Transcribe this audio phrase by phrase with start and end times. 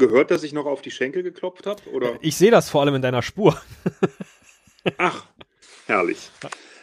[0.00, 1.82] gehört, dass ich noch auf die Schenkel geklopft habe?
[1.92, 2.14] Oder?
[2.20, 3.60] Ich sehe das vor allem in deiner Spur.
[4.98, 5.26] Ach,
[5.86, 6.30] herrlich.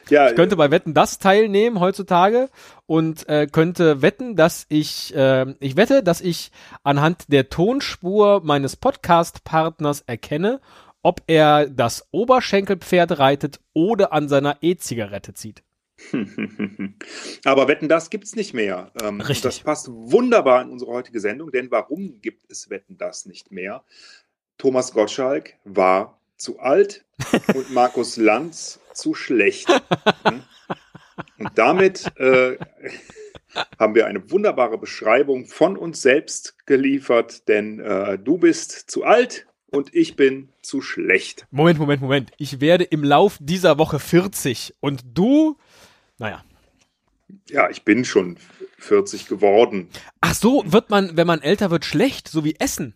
[0.10, 2.50] Ja, ich könnte bei Wetten das teilnehmen heutzutage
[2.86, 6.52] und äh, könnte wetten, dass ich, äh, ich wette, dass ich
[6.84, 10.62] anhand der Tonspur meines Podcast-Partners erkenne,
[11.04, 15.64] ob er das Oberschenkelpferd reitet oder an seiner E-Zigarette zieht.
[17.44, 18.92] Aber Wetten, das gibt's nicht mehr.
[19.02, 19.42] Ähm, Richtig.
[19.44, 23.84] Das passt wunderbar in unsere heutige Sendung, denn warum gibt es Wetten, das nicht mehr?
[24.58, 27.06] Thomas Gottschalk war zu alt
[27.56, 29.70] und Markus Lanz zu schlecht.
[30.24, 30.44] Hm?
[31.40, 32.58] und damit äh,
[33.80, 39.48] haben wir eine wunderbare Beschreibung von uns selbst geliefert, denn äh, du bist zu alt
[39.70, 41.46] und ich bin zu schlecht.
[41.52, 42.32] Moment, Moment, Moment.
[42.38, 45.58] Ich werde im Lauf dieser Woche 40 und du,
[46.18, 46.44] naja.
[47.50, 48.38] Ja, ich bin schon
[48.80, 49.90] 40 geworden.
[50.22, 52.96] Ach so, wird man, wenn man älter wird, schlecht, so wie Essen?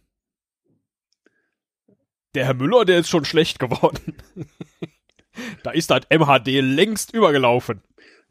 [2.34, 4.16] Der Herr Müller, der ist schon schlecht geworden.
[5.64, 7.82] da ist das MHD längst übergelaufen.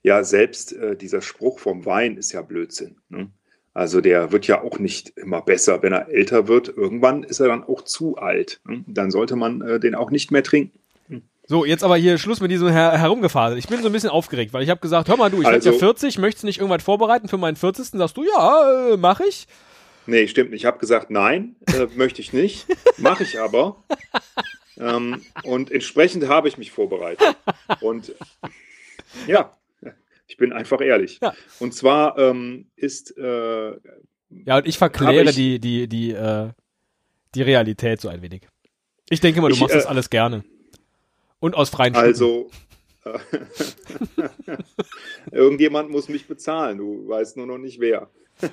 [0.02, 2.96] Ja, selbst äh, dieser Spruch vom Wein ist ja Blödsinn.
[3.10, 3.30] Ne?
[3.74, 6.68] Also der wird ja auch nicht immer besser, wenn er älter wird.
[6.68, 8.60] Irgendwann ist er dann auch zu alt.
[8.64, 8.84] Ne?
[8.86, 10.79] Dann sollte man äh, den auch nicht mehr trinken.
[11.50, 13.58] So, jetzt aber hier Schluss mit diesem Her Herumgefahren.
[13.58, 15.64] Ich bin so ein bisschen aufgeregt, weil ich habe gesagt, hör mal du, ich also,
[15.64, 17.86] werde ja 40, möchtest du nicht irgendwas vorbereiten für meinen 40.
[17.86, 19.48] Sagst du, ja, äh, mach ich.
[20.06, 20.60] Nee, stimmt nicht.
[20.60, 22.66] Ich habe gesagt, nein, äh, möchte ich nicht.
[22.98, 23.82] Mache ich aber.
[24.78, 27.36] Ähm, und entsprechend habe ich mich vorbereitet.
[27.80, 28.14] Und
[29.26, 29.58] ja,
[30.28, 31.18] ich bin einfach ehrlich.
[31.20, 31.34] Ja.
[31.58, 33.18] Und zwar ähm, ist.
[33.18, 33.72] Äh,
[34.46, 36.50] ja, und ich verkläre ich, die, die, die, äh,
[37.34, 38.46] die Realität so ein wenig.
[39.08, 40.44] Ich denke mal, du ich, machst äh, das alles gerne.
[41.40, 42.06] Und aus freien Stücken.
[42.06, 42.50] Also.
[43.04, 43.18] Äh,
[45.32, 46.78] irgendjemand muss mich bezahlen.
[46.78, 48.08] Du weißt nur noch nicht wer.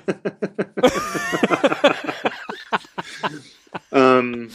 [3.92, 4.50] ähm,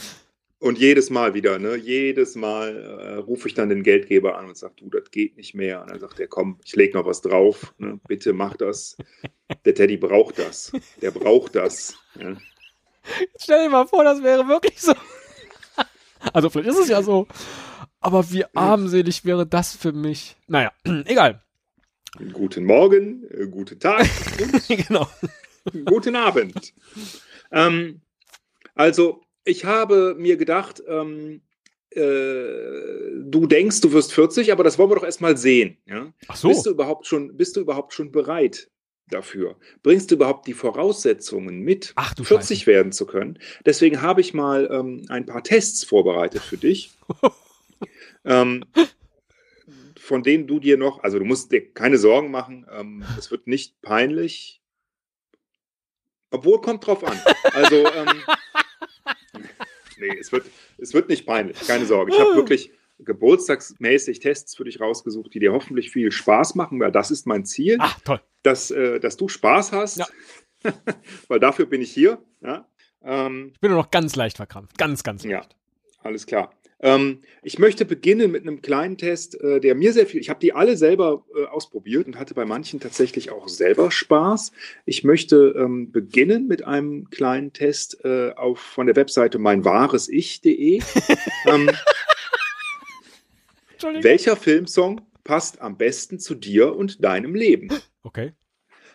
[0.58, 1.76] und jedes Mal wieder, ne?
[1.76, 5.54] Jedes Mal äh, rufe ich dann den Geldgeber an und sage, du, das geht nicht
[5.54, 5.82] mehr.
[5.82, 7.74] Und dann sagt er, komm, ich lege noch was drauf.
[7.78, 8.00] Ne?
[8.08, 8.96] Bitte mach das.
[9.64, 10.72] Der Teddy braucht das.
[11.02, 11.96] Der braucht das.
[12.18, 12.36] Ja?
[13.38, 14.94] Stell dir mal vor, das wäre wirklich so.
[16.32, 17.28] Also vielleicht ist es ja so.
[18.04, 20.36] Aber wie armselig wäre das für mich?
[20.46, 20.72] Naja,
[21.06, 21.40] egal.
[22.34, 24.06] Guten Morgen, äh, guten Tag
[24.68, 25.08] genau.
[25.86, 26.74] guten Abend.
[27.50, 28.02] Ähm,
[28.74, 31.40] also ich habe mir gedacht, ähm,
[31.92, 32.02] äh,
[33.22, 35.78] du denkst, du wirst 40, aber das wollen wir doch erstmal sehen.
[35.86, 36.12] Ja?
[36.28, 36.48] Ach so.
[36.48, 38.68] Bist du überhaupt schon, bist du überhaupt schon bereit
[39.08, 39.56] dafür?
[39.82, 42.66] Bringst du überhaupt die Voraussetzungen mit, Ach, 40 Scheiße.
[42.66, 43.38] werden zu können?
[43.64, 46.92] Deswegen habe ich mal ähm, ein paar Tests vorbereitet für dich.
[48.24, 48.64] ähm,
[49.98, 53.46] von denen du dir noch, also du musst dir keine Sorgen machen, ähm, es wird
[53.46, 54.60] nicht peinlich.
[56.30, 57.18] Obwohl, kommt drauf an.
[57.52, 58.22] Also, ähm,
[59.98, 60.46] nee, es wird,
[60.78, 62.12] es wird nicht peinlich, keine Sorge.
[62.12, 66.92] Ich habe wirklich geburtstagsmäßig Tests für dich rausgesucht, die dir hoffentlich viel Spaß machen, weil
[66.92, 67.76] das ist mein Ziel.
[67.80, 68.20] Ach, toll.
[68.42, 70.06] Dass, äh, dass du Spaß hast, ja.
[71.28, 72.22] weil dafür bin ich hier.
[72.40, 72.68] Ja?
[73.02, 75.50] Ähm, ich bin nur noch ganz leicht verkrampft, ganz, ganz leicht.
[75.50, 75.56] Ja,
[76.02, 76.52] alles klar.
[76.84, 80.38] Ähm, ich möchte beginnen mit einem kleinen Test, äh, der mir sehr viel, ich habe
[80.38, 84.52] die alle selber äh, ausprobiert und hatte bei manchen tatsächlich auch selber Spaß.
[84.84, 90.82] Ich möchte ähm, beginnen mit einem kleinen Test äh, auf, von der Webseite meinwahresich.de.
[91.46, 91.70] ähm,
[94.02, 97.70] welcher Filmsong passt am besten zu dir und deinem Leben?
[98.02, 98.34] Okay.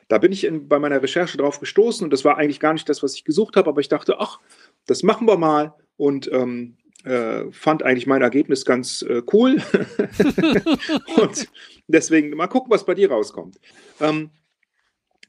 [0.10, 2.88] Da bin ich in, bei meiner Recherche drauf gestoßen und das war eigentlich gar nicht
[2.88, 4.40] das, was ich gesucht habe, aber ich dachte, ach,
[4.86, 9.58] das machen wir mal und ähm, äh, fand eigentlich mein Ergebnis ganz äh, cool.
[11.18, 11.48] und
[11.88, 13.60] deswegen mal gucken, was bei dir rauskommt.
[14.02, 14.32] Ähm,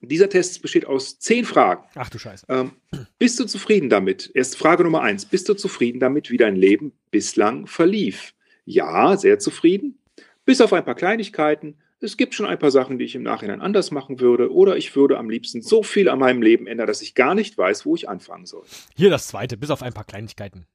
[0.03, 1.85] dieser Test besteht aus zehn Fragen.
[1.95, 2.47] Ach du Scheiße.
[2.49, 2.73] Ähm,
[3.19, 4.31] bist du zufrieden damit?
[4.35, 5.27] Erst Frage Nummer eins.
[5.27, 8.35] Bist du zufrieden damit, wie dein Leben bislang verlief?
[8.65, 9.99] Ja, sehr zufrieden.
[10.47, 11.77] Bis auf ein paar Kleinigkeiten.
[12.01, 14.51] Es gibt schon ein paar Sachen, die ich im Nachhinein anders machen würde.
[14.53, 17.59] Oder ich würde am liebsten so viel an meinem Leben ändern, dass ich gar nicht
[17.59, 18.65] weiß, wo ich anfangen soll.
[18.97, 20.67] Hier das zweite, bis auf ein paar Kleinigkeiten.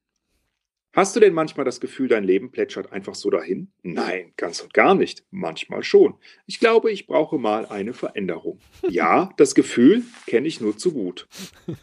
[0.96, 3.68] Hast du denn manchmal das Gefühl, dein Leben plätschert einfach so dahin?
[3.82, 5.24] Nein, ganz und gar nicht.
[5.30, 6.14] Manchmal schon.
[6.46, 8.60] Ich glaube, ich brauche mal eine Veränderung.
[8.88, 11.28] Ja, das Gefühl kenne ich nur zu gut.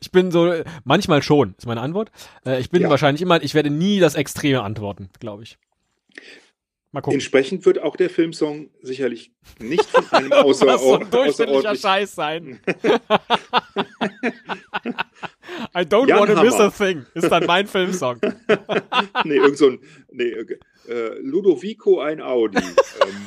[0.00, 2.12] Ich bin so, manchmal schon, ist meine Antwort.
[2.46, 2.90] Äh, ich bin ja.
[2.90, 5.58] wahrscheinlich immer, ich werde nie das Extreme antworten, glaube ich.
[6.92, 7.14] Mal gucken.
[7.14, 12.60] Entsprechend wird auch der Filmsong sicherlich nicht von einem außer so ein durchschnittlicher Scheiß sein.
[15.76, 16.44] I don't Jan wanna Hammer.
[16.44, 18.20] miss a thing ist dann mein Filmsong.
[19.24, 19.80] nee, irgend so ein
[20.12, 20.30] nee,
[20.88, 22.58] äh, Ludovico ein Audi.
[22.58, 23.26] ähm,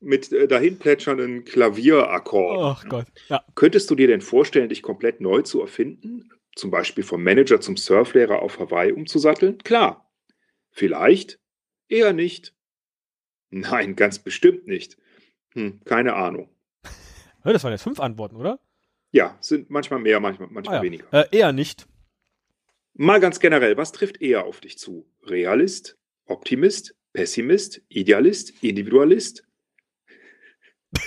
[0.00, 2.64] mit äh, dahin plätschernden Klavierakkorden.
[2.64, 3.06] Ach Gott.
[3.28, 3.44] Ja.
[3.54, 6.30] Könntest du dir denn vorstellen, dich komplett neu zu erfinden?
[6.54, 9.58] zum Beispiel vom Manager zum Surflehrer auf Hawaii umzusatteln?
[9.58, 10.10] Klar.
[10.70, 11.38] Vielleicht?
[11.88, 12.54] Eher nicht.
[13.50, 14.96] Nein, ganz bestimmt nicht.
[15.54, 16.48] Hm, keine Ahnung.
[17.44, 18.60] Das waren jetzt fünf Antworten, oder?
[19.12, 20.82] Ja, sind manchmal mehr, manchmal, manchmal Ah, ja.
[20.82, 21.06] weniger.
[21.12, 21.86] Äh, eher nicht.
[22.94, 25.06] Mal ganz generell, was trifft eher auf dich zu?
[25.24, 29.46] Realist, Optimist, Pessimist, Idealist, Individualist?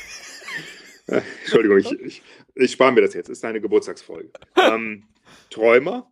[1.07, 2.23] Äh, Entschuldigung, ich, ich,
[2.55, 4.31] ich spare mir das jetzt, ist eine Geburtstagsfolge.
[4.55, 5.07] Ähm,
[5.51, 6.11] Träumer,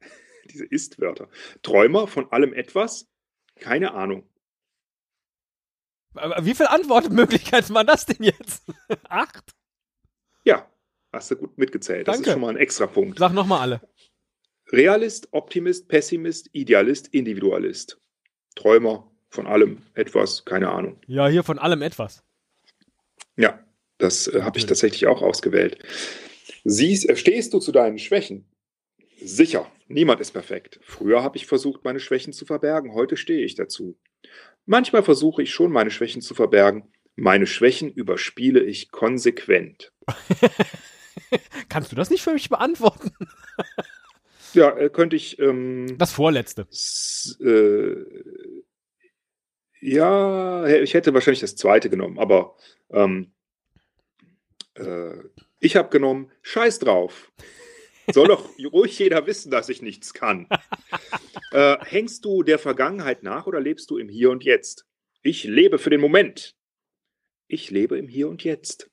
[0.50, 1.30] diese Ist-Wörter.
[1.62, 3.08] Träumer von allem etwas?
[3.56, 4.28] Keine Ahnung.
[6.12, 8.66] Aber Wie viele Antwortmöglichkeiten waren das denn jetzt?
[9.08, 9.50] Acht?
[10.44, 10.70] Ja,
[11.14, 12.08] hast du gut mitgezählt.
[12.08, 12.28] Das Danke.
[12.28, 13.18] ist schon mal ein extra Punkt.
[13.18, 13.80] Sag nochmal alle.
[14.72, 18.00] Realist, Optimist, Pessimist, Idealist, Individualist.
[18.54, 21.00] Träumer von allem etwas, keine Ahnung.
[21.06, 22.22] Ja, hier von allem etwas.
[23.36, 23.58] Ja,
[23.98, 25.78] das äh, habe ich tatsächlich auch ausgewählt.
[26.64, 28.46] Siehst, äh, stehst du zu deinen Schwächen?
[29.20, 30.80] Sicher, niemand ist perfekt.
[30.82, 33.98] Früher habe ich versucht, meine Schwächen zu verbergen, heute stehe ich dazu.
[34.66, 36.92] Manchmal versuche ich schon, meine Schwächen zu verbergen.
[37.16, 39.92] Meine Schwächen überspiele ich konsequent.
[41.68, 43.12] Kannst du das nicht für mich beantworten?
[44.54, 45.40] Ja, äh, könnte ich.
[45.40, 46.68] Ähm, Das vorletzte.
[47.40, 47.96] äh,
[49.80, 52.56] ja, ich hätte wahrscheinlich das zweite genommen, aber
[52.90, 53.32] ähm,
[54.74, 55.16] äh,
[55.58, 57.32] ich habe genommen, scheiß drauf.
[58.12, 60.46] Soll doch ruhig jeder wissen, dass ich nichts kann.
[61.50, 64.86] äh, hängst du der Vergangenheit nach oder lebst du im Hier und Jetzt?
[65.22, 66.54] Ich lebe für den Moment.
[67.48, 68.88] Ich lebe im Hier und Jetzt.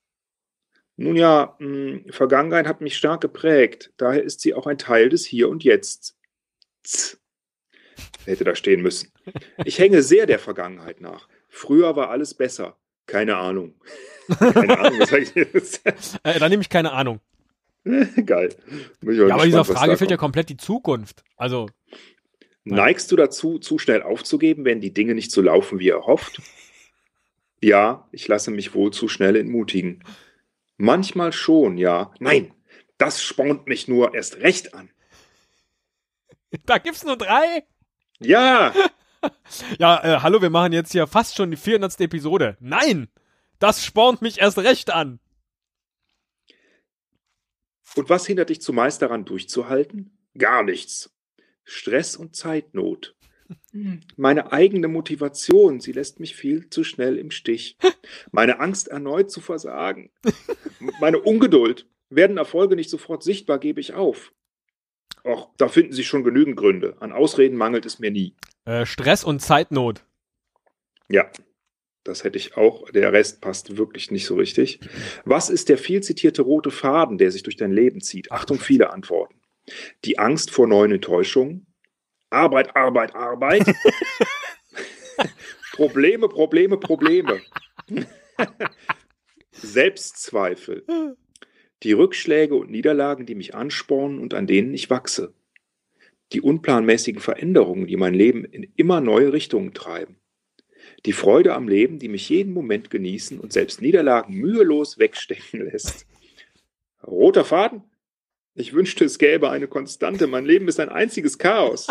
[1.02, 3.92] Nun ja, mh, Vergangenheit hat mich stark geprägt.
[3.98, 6.16] Daher ist sie auch ein Teil des Hier und Jetzt.
[6.84, 7.20] Z.
[8.26, 9.12] Hätte da stehen müssen.
[9.66, 11.28] Ich hänge sehr der Vergangenheit nach.
[11.50, 12.78] Früher war alles besser.
[13.08, 13.74] Keine Ahnung.
[14.40, 15.82] Keine Ahnung, was sag ich jetzt?
[16.24, 17.20] Äh, da nehme ich keine Ahnung.
[18.26, 18.56] Geil.
[19.02, 21.24] Ja, aber dieser Frage fehlt ja komplett die Zukunft.
[21.36, 21.68] Also,
[22.64, 26.42] Neigst du dazu, zu schnell aufzugeben, wenn die Dinge nicht so laufen, wie er hofft?
[27.60, 30.04] Ja, ich lasse mich wohl zu schnell entmutigen.
[30.82, 32.12] Manchmal schon, ja.
[32.20, 32.54] Nein,
[32.98, 34.90] das spornt mich nur erst recht an.
[36.66, 37.66] da gibt's nur drei.
[38.20, 38.74] Ja,
[39.78, 42.00] Ja, äh, hallo, wir machen jetzt hier fast schon die 400.
[42.02, 42.58] Episode.
[42.60, 43.10] Nein!
[43.60, 45.20] Das spornt mich erst recht an.
[47.96, 50.18] Und was hindert dich zumeist daran durchzuhalten?
[50.36, 51.16] Gar nichts.
[51.64, 53.16] Stress und Zeitnot.
[54.18, 57.78] Meine eigene Motivation, sie lässt mich viel zu schnell im Stich.
[58.32, 60.12] Meine Angst, erneut zu versagen.
[61.00, 61.88] Meine Ungeduld.
[62.10, 64.34] Werden Erfolge nicht sofort sichtbar, gebe ich auf.
[65.24, 66.98] Och, da finden sich schon genügend Gründe.
[67.00, 68.36] An Ausreden mangelt es mir nie.
[68.66, 70.04] Äh, Stress und Zeitnot.
[71.08, 71.32] Ja,
[72.04, 72.90] das hätte ich auch.
[72.90, 74.80] Der Rest passt wirklich nicht so richtig.
[75.24, 78.32] Was ist der viel zitierte rote Faden, der sich durch dein Leben zieht?
[78.32, 79.36] Achtung, viele Antworten.
[80.06, 81.68] Die Angst vor neuen Enttäuschungen.
[82.32, 83.66] Arbeit, Arbeit, Arbeit.
[85.74, 87.42] Probleme, Probleme, Probleme.
[89.52, 90.86] Selbstzweifel.
[91.84, 95.34] Die Rückschläge und Niederlagen, die mich anspornen und an denen ich wachse.
[96.32, 100.18] Die unplanmäßigen Veränderungen, die mein Leben in immer neue Richtungen treiben.
[101.06, 106.08] Die Freude am Leben, die mich jeden Moment genießen und selbst Niederlagen mühelos wegstecken lässt.
[107.06, 107.84] Roter Faden?
[108.54, 110.28] Ich wünschte, es gäbe eine Konstante.
[110.28, 111.88] Mein Leben ist ein einziges Chaos.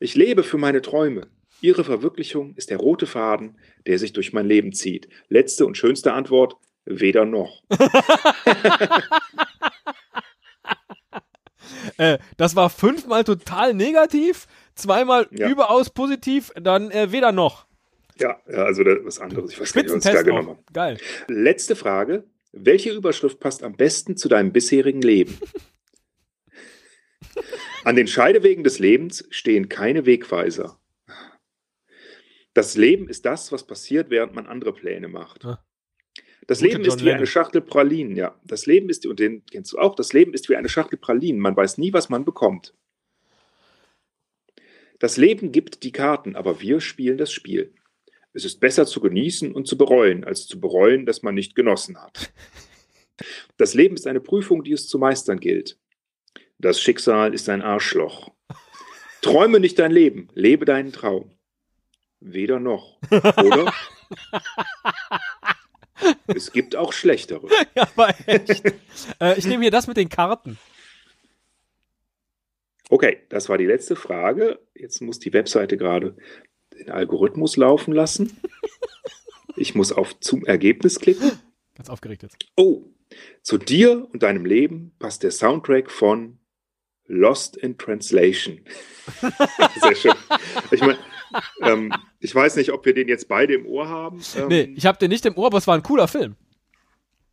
[0.00, 1.28] Ich lebe für meine Träume.
[1.60, 5.08] Ihre Verwirklichung ist der rote Faden, der sich durch mein Leben zieht.
[5.28, 7.62] Letzte und schönste Antwort: weder noch.
[11.98, 15.48] Äh, das war fünfmal total negativ, zweimal Ja.
[15.48, 17.66] überaus positiv, dann äh, weder noch.
[18.18, 19.52] Ja, also das was anderes.
[19.52, 20.62] Ich weiß gar nicht, was ich da genommen habe.
[20.72, 20.98] Geil.
[21.28, 22.24] Letzte Frage.
[22.58, 25.38] Welche Überschrift passt am besten zu deinem bisherigen Leben?
[27.84, 30.80] An den Scheidewegen des Lebens stehen keine Wegweiser.
[32.54, 35.44] Das Leben ist das, was passiert, während man andere Pläne macht.
[35.44, 35.62] Ah.
[36.46, 37.26] Das Leben ist wie eine.
[37.26, 38.40] Schachtel Pralinen, ja.
[38.44, 41.40] Das Leben ist, und den kennst du auch, das Leben ist wie eine Schachtel Pralinen.
[41.40, 42.74] Man weiß nie, was man bekommt.
[44.98, 47.74] Das Leben gibt die Karten, aber wir spielen das Spiel.
[48.36, 51.96] Es ist besser zu genießen und zu bereuen, als zu bereuen, dass man nicht genossen
[51.96, 52.30] hat.
[53.56, 55.78] Das Leben ist eine Prüfung, die es zu meistern gilt.
[56.58, 58.30] Das Schicksal ist ein Arschloch.
[59.22, 61.30] Träume nicht dein Leben, lebe deinen Traum.
[62.20, 63.72] Weder noch, oder?
[66.26, 67.48] es gibt auch schlechtere.
[67.74, 68.62] Ja, aber echt.
[69.18, 70.58] äh, ich nehme hier das mit den Karten.
[72.90, 74.58] Okay, das war die letzte Frage.
[74.74, 76.18] Jetzt muss die Webseite gerade
[76.78, 78.36] den Algorithmus laufen lassen.
[79.56, 81.32] Ich muss auf zum Ergebnis klicken.
[81.74, 82.36] Ganz aufgeregt jetzt.
[82.56, 82.82] Oh,
[83.42, 86.38] Zu dir und deinem Leben passt der Soundtrack von
[87.06, 88.60] Lost in Translation.
[89.80, 90.14] Sehr schön.
[90.70, 90.98] Ich meine,
[91.62, 94.20] ähm, ich weiß nicht, ob wir den jetzt beide im Ohr haben.
[94.36, 96.34] Ähm, nee, ich habe den nicht im Ohr, aber es war ein cooler Film.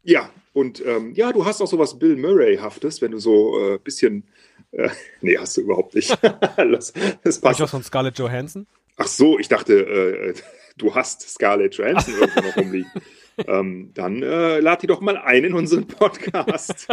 [0.03, 3.77] Ja, und ähm, ja, du hast auch sowas Bill Murray-haftes, wenn du so ein äh,
[3.79, 4.27] bisschen.
[4.71, 4.89] Äh,
[5.21, 6.15] nee, hast du überhaupt nicht.
[6.57, 7.59] das, das passt.
[7.59, 8.67] was von Scarlett Johansson?
[8.97, 10.33] Ach so, ich dachte, äh,
[10.77, 12.91] du hast Scarlett Johansson irgendwo noch rumliegen.
[13.47, 16.87] ähm, dann äh, lad die doch mal ein in unseren Podcast.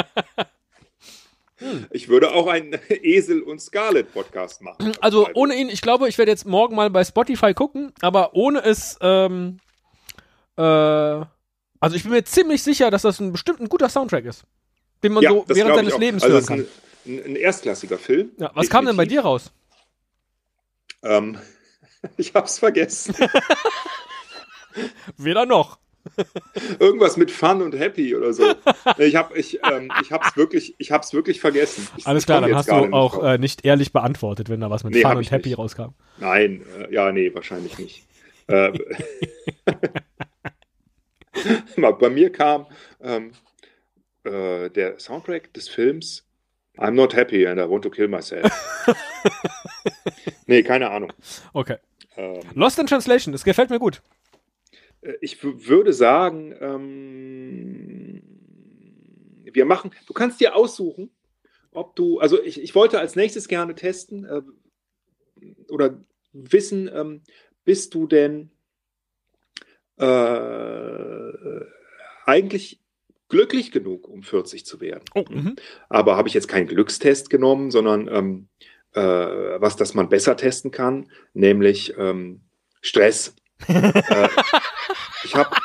[1.56, 1.86] Hm.
[1.90, 4.92] Ich würde auch einen Esel und Scarlett Podcast machen.
[5.00, 8.62] Also ohne ihn, ich glaube, ich werde jetzt morgen mal bei Spotify gucken, aber ohne
[8.64, 9.58] es, ähm,
[10.56, 14.44] äh, also ich bin mir ziemlich sicher, dass das ein bestimmt ein guter Soundtrack ist,
[15.02, 16.66] den man ja, so während seines Lebens also hören kann.
[17.06, 18.32] Ein, ein, erstklassiger Film.
[18.38, 18.70] Ja, was Definitiv.
[18.70, 19.52] kam denn bei dir raus?
[21.02, 21.38] Ähm,
[22.16, 23.14] ich hab's vergessen.
[25.16, 25.78] Weder noch.
[26.78, 28.44] Irgendwas mit Fun und Happy oder so.
[28.98, 31.86] Ich habe ich, ähm, ich hab's wirklich, ich hab's wirklich vergessen.
[31.96, 34.94] Ich, Alles klar, dann hast du auch äh, nicht ehrlich beantwortet, wenn da was mit
[34.94, 35.58] nee, Fun und Happy nicht.
[35.58, 35.90] rauskam.
[36.18, 38.06] Nein, äh, ja, nee, wahrscheinlich nicht.
[38.46, 38.72] äh,
[41.98, 42.66] bei mir kam
[43.02, 43.32] ähm,
[44.24, 46.26] äh, der Soundtrack des Films
[46.78, 48.50] I'm not happy and I want to kill myself.
[50.46, 51.12] nee, keine Ahnung.
[51.52, 51.76] Okay.
[52.20, 54.02] Ähm, Lost in Translation, das gefällt mir gut.
[55.00, 58.22] Äh, ich würde sagen, ähm,
[59.44, 61.10] wir machen, du kannst dir aussuchen,
[61.72, 64.42] ob du, also ich, ich wollte als nächstes gerne testen äh,
[65.68, 67.22] oder wissen, ähm,
[67.64, 68.50] bist du denn
[69.96, 71.32] äh,
[72.26, 72.80] eigentlich
[73.28, 75.04] glücklich genug, um 40 zu werden?
[75.14, 75.56] Oh, mhm.
[75.88, 78.48] Aber habe ich jetzt keinen Glückstest genommen, sondern ähm,
[78.94, 82.40] äh, was, das man besser testen kann, nämlich ähm,
[82.80, 83.34] Stress.
[83.68, 84.28] äh,
[85.24, 85.56] ich habe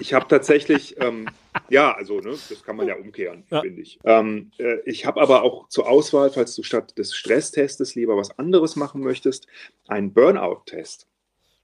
[0.00, 1.28] ich hab tatsächlich, ähm,
[1.68, 3.60] ja, also ne, das kann man ja umkehren, ja.
[3.60, 3.98] finde ich.
[4.04, 8.38] Ähm, äh, ich habe aber auch zur Auswahl, falls du statt des Stresstestes lieber was
[8.38, 9.46] anderes machen möchtest,
[9.88, 11.06] einen Burnout-Test.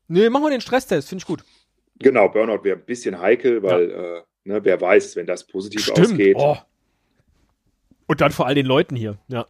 [0.08, 1.44] Nee, machen wir den Stresstest, finde ich gut.
[1.98, 4.16] Genau, Burnout wäre ein bisschen heikel, weil ja.
[4.18, 6.00] äh, ne, wer weiß, wenn das positiv Stimmt.
[6.00, 6.36] ausgeht.
[6.38, 6.56] Oh.
[8.06, 9.46] Und dann vor all den Leuten hier, ja.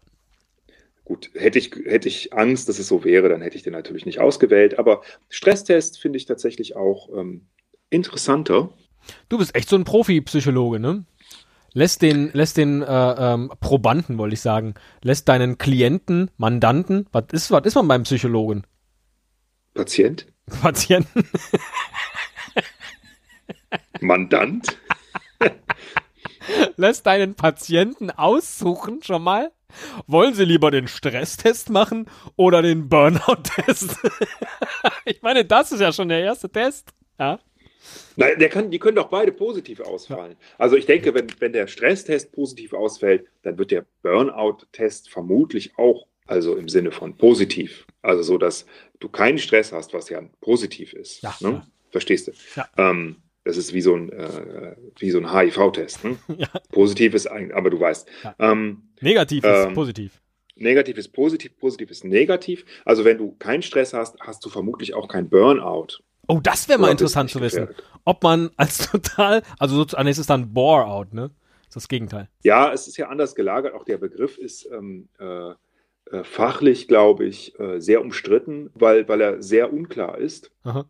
[1.04, 4.06] Gut, hätte ich, hätte ich Angst, dass es so wäre, dann hätte ich den natürlich
[4.06, 4.78] nicht ausgewählt.
[4.78, 7.46] Aber Stresstest finde ich tatsächlich auch ähm,
[7.90, 8.70] interessanter.
[9.28, 11.04] Du bist echt so ein Profi-Psychologe, ne?
[11.74, 17.24] Lässt den, lässt den äh, ähm, Probanden, wollte ich sagen, lässt deinen Klienten, Mandanten, was
[17.32, 18.64] ist, was ist man beim Psychologen?
[19.74, 20.26] Patient?
[20.62, 21.28] Patienten.
[24.00, 24.76] Mandant?
[26.76, 29.50] lässt deinen Patienten aussuchen schon mal,
[30.06, 33.96] wollen Sie lieber den Stresstest machen oder den Burnout-Test?
[35.04, 36.92] ich meine, das ist ja schon der erste Test.
[37.18, 37.38] Ja.
[38.16, 40.36] Nein, der kann, die können doch beide positiv ausfallen.
[40.38, 40.46] Ja.
[40.58, 46.06] Also ich denke, wenn, wenn der Stresstest positiv ausfällt, dann wird der Burnout-Test vermutlich auch,
[46.26, 47.86] also im Sinne von positiv.
[48.02, 48.66] Also so, dass
[49.00, 51.22] du keinen Stress hast, was ja positiv ist.
[51.22, 51.66] Ja, ne?
[51.90, 52.32] Verstehst du?
[52.56, 52.68] Ja.
[52.76, 54.74] Ähm, das ist wie so ein, äh,
[55.10, 56.02] so ein HIV-Test.
[56.02, 56.18] Hm?
[56.38, 56.48] Ja.
[56.72, 58.08] Positiv ist eigentlich, aber du weißt.
[58.24, 58.34] Ja.
[58.38, 60.20] Ähm, negativ ist ähm, positiv.
[60.56, 62.64] Negativ ist positiv, positiv ist negativ.
[62.84, 65.98] Also wenn du keinen Stress hast, hast du vermutlich auch kein Burnout.
[66.26, 67.68] Oh, das wäre mal interessant zu wissen.
[68.04, 71.30] Ob man als total, also sozusagen, es ist dann Bore-out, ne?
[71.66, 72.28] Das ist das Gegenteil.
[72.42, 73.74] Ja, es ist ja anders gelagert.
[73.74, 75.50] Auch der Begriff ist ähm, äh,
[76.10, 80.50] äh, fachlich, glaube ich, äh, sehr umstritten, weil, weil er sehr unklar ist.
[80.62, 80.86] Aha.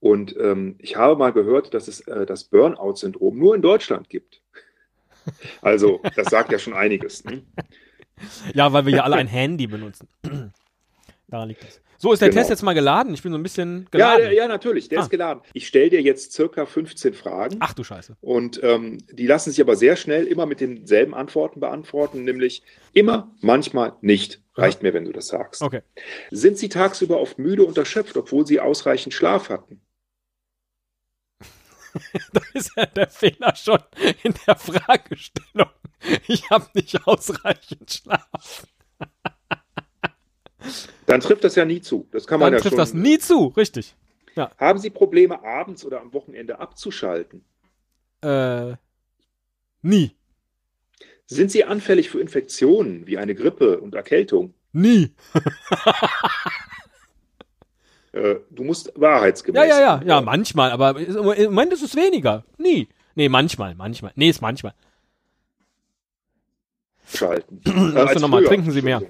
[0.00, 4.42] Und ähm, ich habe mal gehört, dass es äh, das Burnout-Syndrom nur in Deutschland gibt.
[5.60, 7.24] Also, das sagt ja schon einiges.
[7.24, 7.42] Ne?
[8.54, 10.08] Ja, weil wir ja alle ein Handy benutzen.
[11.28, 11.80] Daran liegt das.
[12.00, 12.40] So, ist der genau.
[12.40, 13.12] Test jetzt mal geladen?
[13.12, 14.26] Ich bin so ein bisschen geladen.
[14.26, 15.02] Ja, ja natürlich, der ah.
[15.02, 15.42] ist geladen.
[15.52, 17.56] Ich stelle dir jetzt circa 15 Fragen.
[17.58, 18.16] Ach du Scheiße.
[18.20, 22.62] Und ähm, die lassen sich aber sehr schnell immer mit denselben Antworten beantworten, nämlich
[22.92, 24.40] immer, manchmal nicht.
[24.54, 24.88] Reicht ja.
[24.88, 25.60] mir, wenn du das sagst.
[25.60, 25.82] Okay.
[26.30, 29.80] Sind Sie tagsüber oft müde und erschöpft, obwohl Sie ausreichend Schlaf hatten?
[32.32, 33.80] da ist ja der Fehler schon
[34.22, 35.70] in der Fragestellung.
[36.26, 38.66] Ich habe nicht ausreichend Schlaf.
[41.06, 42.08] Dann trifft das ja nie zu.
[42.10, 43.94] Das kann man Dann ja trifft schon, das nie zu, richtig.
[44.34, 44.50] Ja.
[44.58, 47.44] Haben Sie Probleme, abends oder am Wochenende abzuschalten?
[48.20, 48.74] Äh,
[49.82, 50.12] nie.
[51.26, 54.54] Sind Sie anfällig für Infektionen wie eine Grippe und Erkältung?
[54.72, 55.14] Nie.
[58.12, 59.60] Äh, du musst wahrheitsgemäß.
[59.60, 62.44] Ja, ja, ja, ja, manchmal, aber im Moment ist es weniger.
[62.56, 62.88] Nie.
[63.14, 64.12] Nee, manchmal, manchmal.
[64.14, 64.74] Nee, ist manchmal.
[67.06, 67.60] Schalten.
[67.66, 69.02] äh, nochmal, trinken Sie mehr.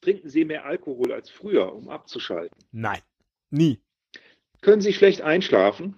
[0.00, 2.56] Trinken Sie mehr Alkohol als früher, um abzuschalten?
[2.72, 3.00] Nein,
[3.50, 3.80] nie.
[4.60, 5.96] Können Sie schlecht einschlafen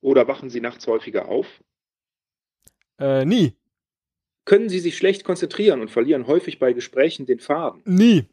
[0.00, 1.46] oder wachen Sie nachts häufiger auf?
[2.98, 3.54] Äh, nie.
[4.44, 7.82] Können Sie sich schlecht konzentrieren und verlieren häufig bei Gesprächen den Faden?
[7.84, 8.26] Nie.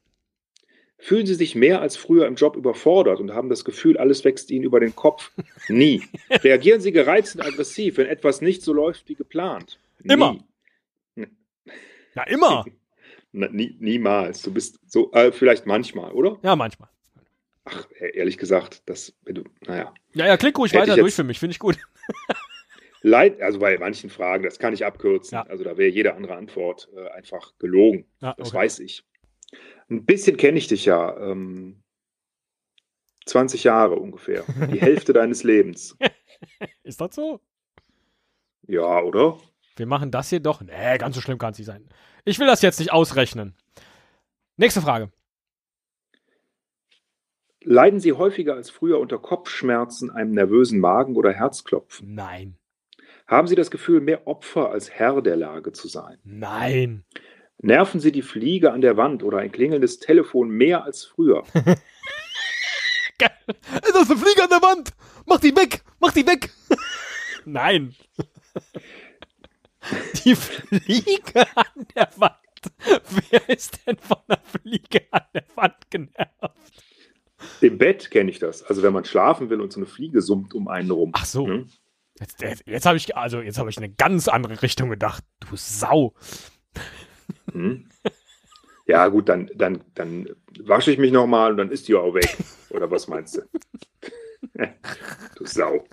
[1.04, 4.50] Fühlen Sie sich mehr als früher im Job überfordert und haben das Gefühl, alles wächst
[4.50, 5.32] Ihnen über den Kopf?
[5.68, 6.02] Nie.
[6.30, 9.80] Reagieren Sie gereizt und aggressiv, wenn etwas nicht so läuft wie geplant?
[10.06, 10.38] Immer.
[11.16, 11.28] Nie.
[12.16, 12.64] Ja, immer.
[13.34, 14.44] Na, nie, niemals.
[14.44, 16.40] Du bist so, äh, vielleicht manchmal, oder?
[16.42, 16.88] Ja, manchmal.
[17.66, 19.94] Ach, e- ehrlich gesagt, das, wenn du, naja.
[20.14, 21.78] Ja, ja, klick ruhig weiter durch für mich, finde ich gut.
[23.02, 25.36] Leid, also bei manchen Fragen, das kann ich abkürzen.
[25.36, 25.42] Ja.
[25.48, 28.06] Also da wäre jede andere Antwort äh, einfach gelogen.
[28.22, 28.58] Ja, Das okay.
[28.60, 29.04] weiß ich.
[29.94, 31.16] Ein bisschen kenne ich dich ja.
[31.18, 31.84] Ähm,
[33.26, 34.44] 20 Jahre ungefähr.
[34.72, 35.96] Die Hälfte deines Lebens.
[36.84, 37.40] Ist das so?
[38.68, 39.38] Ja, oder?
[39.76, 40.62] Wir machen das hier doch.
[40.62, 41.88] Nee, ganz so schlimm kann es nicht sein.
[42.26, 43.56] Ich will das jetzt nicht ausrechnen.
[44.58, 45.12] Nächste Frage.
[47.64, 52.14] Leiden Sie häufiger als früher unter Kopfschmerzen, einem nervösen Magen oder Herzklopfen?
[52.14, 52.58] Nein.
[53.26, 56.18] Haben Sie das Gefühl, mehr Opfer als Herr der Lage zu sein?
[56.24, 57.06] Nein.
[57.64, 61.44] Nerven Sie die Fliege an der Wand oder ein klingelndes Telefon mehr als früher?
[63.20, 64.90] Das ist eine Fliege an der Wand.
[65.26, 65.82] Mach die weg.
[66.00, 66.50] Mach die weg.
[67.46, 67.96] Nein.
[70.26, 72.36] Die Fliege an der Wand.
[73.30, 76.84] Wer ist denn von der Fliege an der Wand genervt?
[77.62, 78.64] Im Bett kenne ich das.
[78.64, 81.12] Also wenn man schlafen will und so eine Fliege summt um einen rum.
[81.14, 81.48] Ach so.
[81.48, 81.70] Hm?
[82.20, 85.24] Jetzt, jetzt, jetzt habe ich also jetzt habe ich in eine ganz andere Richtung gedacht.
[85.40, 86.14] Du Sau.
[87.54, 87.90] Hm?
[88.86, 90.30] Ja, gut, dann, dann, dann
[90.60, 92.38] wasche ich mich nochmal und dann ist die auch weg.
[92.70, 93.42] Oder was meinst du?
[95.36, 95.86] du Sau.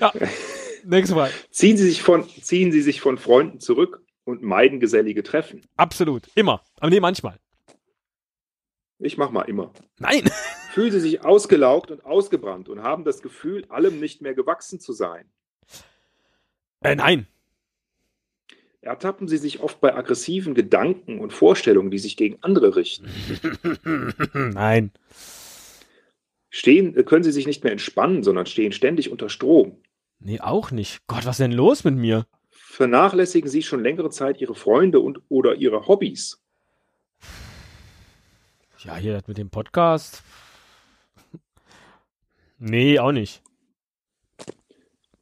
[0.00, 0.12] Ja.
[0.84, 1.32] Nächste Frage.
[1.50, 5.62] Ziehen Sie, sich von, ziehen Sie sich von Freunden zurück und meiden gesellige Treffen.
[5.76, 6.28] Absolut.
[6.34, 6.62] Immer.
[6.78, 7.38] Aber nee, manchmal.
[8.98, 9.72] Ich mach mal immer.
[9.98, 10.30] Nein.
[10.72, 14.92] Fühlen Sie sich ausgelaugt und ausgebrannt und haben das Gefühl, allem nicht mehr gewachsen zu
[14.92, 15.30] sein.
[16.80, 17.26] Äh, nein.
[18.80, 23.08] Ertappen Sie sich oft bei aggressiven Gedanken und Vorstellungen, die sich gegen andere richten.
[24.54, 24.92] nein.
[26.48, 29.82] Stehen, äh, können Sie sich nicht mehr entspannen, sondern stehen ständig unter Strom.
[30.20, 31.00] Nee, auch nicht.
[31.06, 32.26] Gott, was ist denn los mit mir?
[32.50, 36.40] Vernachlässigen Sie schon längere Zeit Ihre Freunde und oder Ihre Hobbys.
[38.84, 40.22] Ja, hier mit dem Podcast.
[42.58, 43.42] Nee, auch nicht.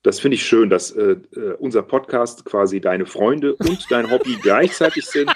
[0.06, 4.36] Das finde ich schön, dass äh, äh, unser Podcast quasi deine Freunde und dein Hobby
[4.40, 5.32] gleichzeitig sind.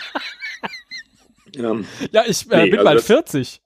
[1.56, 3.62] Ähm, Ja, ich äh, Nee, bin also bald das- 40.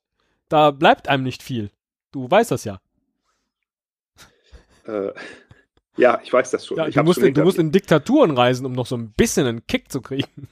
[0.49, 1.71] Da bleibt einem nicht viel.
[2.11, 2.81] Du weißt das ja.
[4.87, 5.12] äh,
[5.97, 6.77] ja, ich weiß das schon.
[6.79, 9.12] Ja, ich du, musst schon in, du musst in Diktaturen reisen, um noch so ein
[9.12, 10.49] bisschen einen Kick zu kriegen.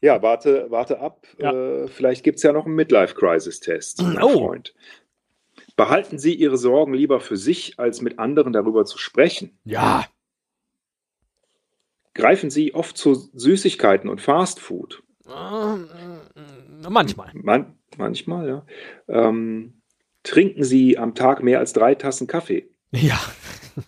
[0.00, 1.26] Ja, warte, warte ab.
[1.38, 1.52] Ja.
[1.52, 4.46] Äh, vielleicht gibt es ja noch einen Midlife-Crisis-Test, mein Oh.
[4.46, 4.74] Freund.
[5.76, 9.58] Behalten Sie Ihre Sorgen lieber für sich, als mit anderen darüber zu sprechen.
[9.64, 10.06] Ja.
[12.14, 15.02] Greifen Sie oft zu Süßigkeiten und Fastfood.
[15.28, 15.88] Ähm,
[16.88, 17.30] Manchmal.
[17.34, 18.66] Man, manchmal, ja.
[19.08, 19.82] Ähm,
[20.22, 22.70] trinken Sie am Tag mehr als drei Tassen Kaffee.
[22.92, 23.20] Ja.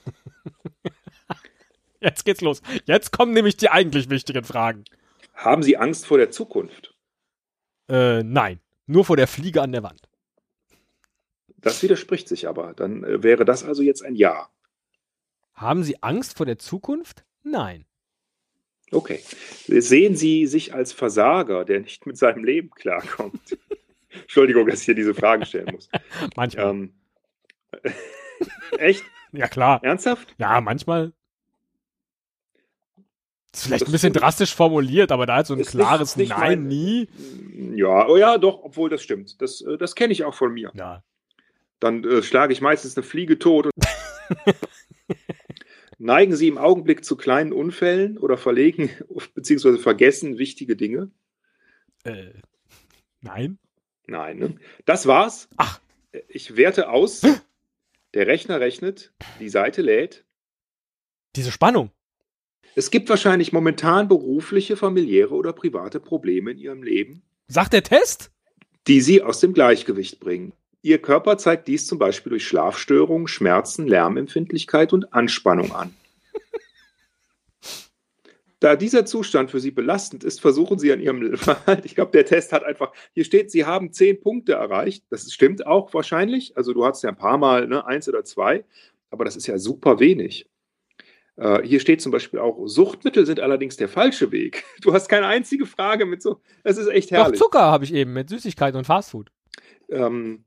[2.00, 2.62] Jetzt geht's los.
[2.84, 4.84] Jetzt kommen nämlich die eigentlich wichtigen Fragen.
[5.34, 6.94] Haben Sie Angst vor der Zukunft?
[7.88, 8.60] Äh, nein.
[8.86, 10.08] Nur vor der Fliege an der Wand.
[11.60, 12.72] Das widerspricht sich aber.
[12.74, 14.48] Dann äh, wäre das also jetzt ein Ja.
[15.54, 17.24] Haben Sie Angst vor der Zukunft?
[17.42, 17.84] Nein.
[18.92, 19.20] Okay.
[19.66, 23.58] Sehen Sie sich als Versager, der nicht mit seinem Leben klarkommt?
[24.10, 25.88] Entschuldigung, dass ich hier diese Fragen stellen muss.
[26.36, 26.70] Manchmal.
[26.70, 26.94] Ähm,
[28.78, 29.04] echt?
[29.32, 29.80] ja, klar.
[29.82, 30.34] Ernsthaft?
[30.38, 31.12] Ja, manchmal.
[33.52, 36.16] Ist vielleicht Das ein bisschen drastisch formuliert, aber da ist so ein Ist nicht- klares
[36.16, 37.08] nicht Nein, mein- nie.
[37.74, 39.40] Ja, oh ja, doch, obwohl das stimmt.
[39.42, 40.70] Das, äh, das kenne ich auch von mir.
[40.74, 41.02] Ja.
[41.80, 43.66] Dann äh, schlage ich meistens eine Fliege tot.
[43.66, 43.74] Und
[45.98, 48.90] Neigen Sie im Augenblick zu kleinen Unfällen oder verlegen
[49.34, 49.78] bzw.
[49.78, 51.10] vergessen wichtige Dinge?
[52.04, 52.34] Äh,
[53.20, 53.58] nein.
[54.06, 54.38] Nein.
[54.38, 54.54] Ne?
[54.84, 55.48] Das war's.
[55.56, 55.80] Ach.
[56.28, 57.22] Ich werte aus.
[58.14, 60.24] Der Rechner rechnet, die Seite lädt.
[61.36, 61.90] Diese Spannung.
[62.74, 68.30] Es gibt wahrscheinlich momentan berufliche, familiäre oder private Probleme in Ihrem Leben, Sagt der Test?
[68.86, 70.52] die Sie aus dem Gleichgewicht bringen.
[70.82, 75.94] Ihr Körper zeigt dies zum Beispiel durch Schlafstörungen, Schmerzen, Lärmempfindlichkeit und Anspannung an.
[78.60, 81.82] Da dieser Zustand für Sie belastend ist, versuchen Sie an Ihrem Verhalten.
[81.84, 82.92] Ich glaube, der Test hat einfach.
[83.14, 85.04] Hier steht, Sie haben zehn Punkte erreicht.
[85.10, 86.56] Das stimmt auch wahrscheinlich.
[86.56, 88.64] Also, du hast ja ein paar Mal ne, eins oder zwei,
[89.10, 90.48] aber das ist ja super wenig.
[91.36, 94.64] Äh, hier steht zum Beispiel auch, Suchtmittel sind allerdings der falsche Weg.
[94.80, 96.40] Du hast keine einzige Frage mit so.
[96.64, 97.38] Das ist echt Doch herrlich.
[97.38, 99.30] Zucker habe ich eben mit Süßigkeiten und Fastfood.
[99.88, 100.44] Ähm,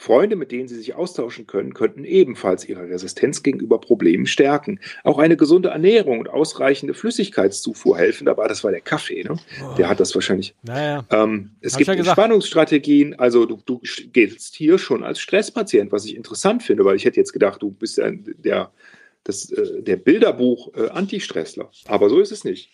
[0.00, 4.78] Freunde, mit denen Sie sich austauschen können, könnten ebenfalls Ihre Resistenz gegenüber Problemen stärken.
[5.02, 8.28] Auch eine gesunde Ernährung und ausreichende Flüssigkeitszufuhr helfen.
[8.28, 9.36] Aber das war der Kaffee, ne?
[9.76, 10.54] Der hat das wahrscheinlich.
[10.62, 11.04] Naja.
[11.10, 11.94] Ähm, es Hab gibt ja.
[11.94, 13.18] Entspannungsstrategien.
[13.18, 13.80] Also du, du
[14.12, 17.72] gehst hier schon als Stresspatient, was ich interessant finde, weil ich hätte jetzt gedacht, du
[17.72, 18.70] bist ein, der,
[19.24, 21.72] das, äh, der Bilderbuch äh, Antistressler.
[21.88, 22.70] Aber so ist es nicht.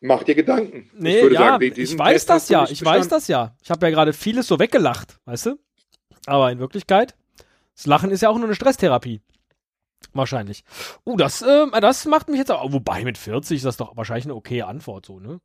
[0.00, 0.88] Mach dir Gedanken.
[0.96, 3.08] Nee, ich würde ja, sagen, ich weiß Test das ja, ich weiß bestanden.
[3.10, 3.56] das ja.
[3.60, 5.58] Ich habe ja gerade vieles so weggelacht, weißt du?
[6.26, 7.14] Aber in Wirklichkeit,
[7.74, 9.20] das Lachen ist ja auch nur eine Stresstherapie.
[10.12, 10.64] Wahrscheinlich.
[11.06, 12.72] Uh, das, ähm, das macht mich jetzt auch.
[12.72, 15.40] Wobei mit 40 ist das doch wahrscheinlich eine okaye Antwort, so, ne?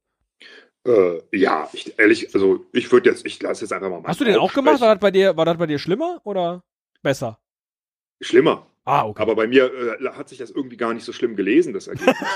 [0.86, 4.04] Äh, ja, ich, ehrlich, also ich würde jetzt, ich lasse jetzt einfach mal.
[4.06, 4.82] Hast du den auch gemacht?
[4.82, 6.64] War das bei dir, war das bei dir schlimmer oder
[7.02, 7.40] besser?
[8.22, 8.68] Schlimmer.
[8.86, 9.22] Ah, okay.
[9.22, 12.16] Aber bei mir äh, hat sich das irgendwie gar nicht so schlimm gelesen, das Ergebnis.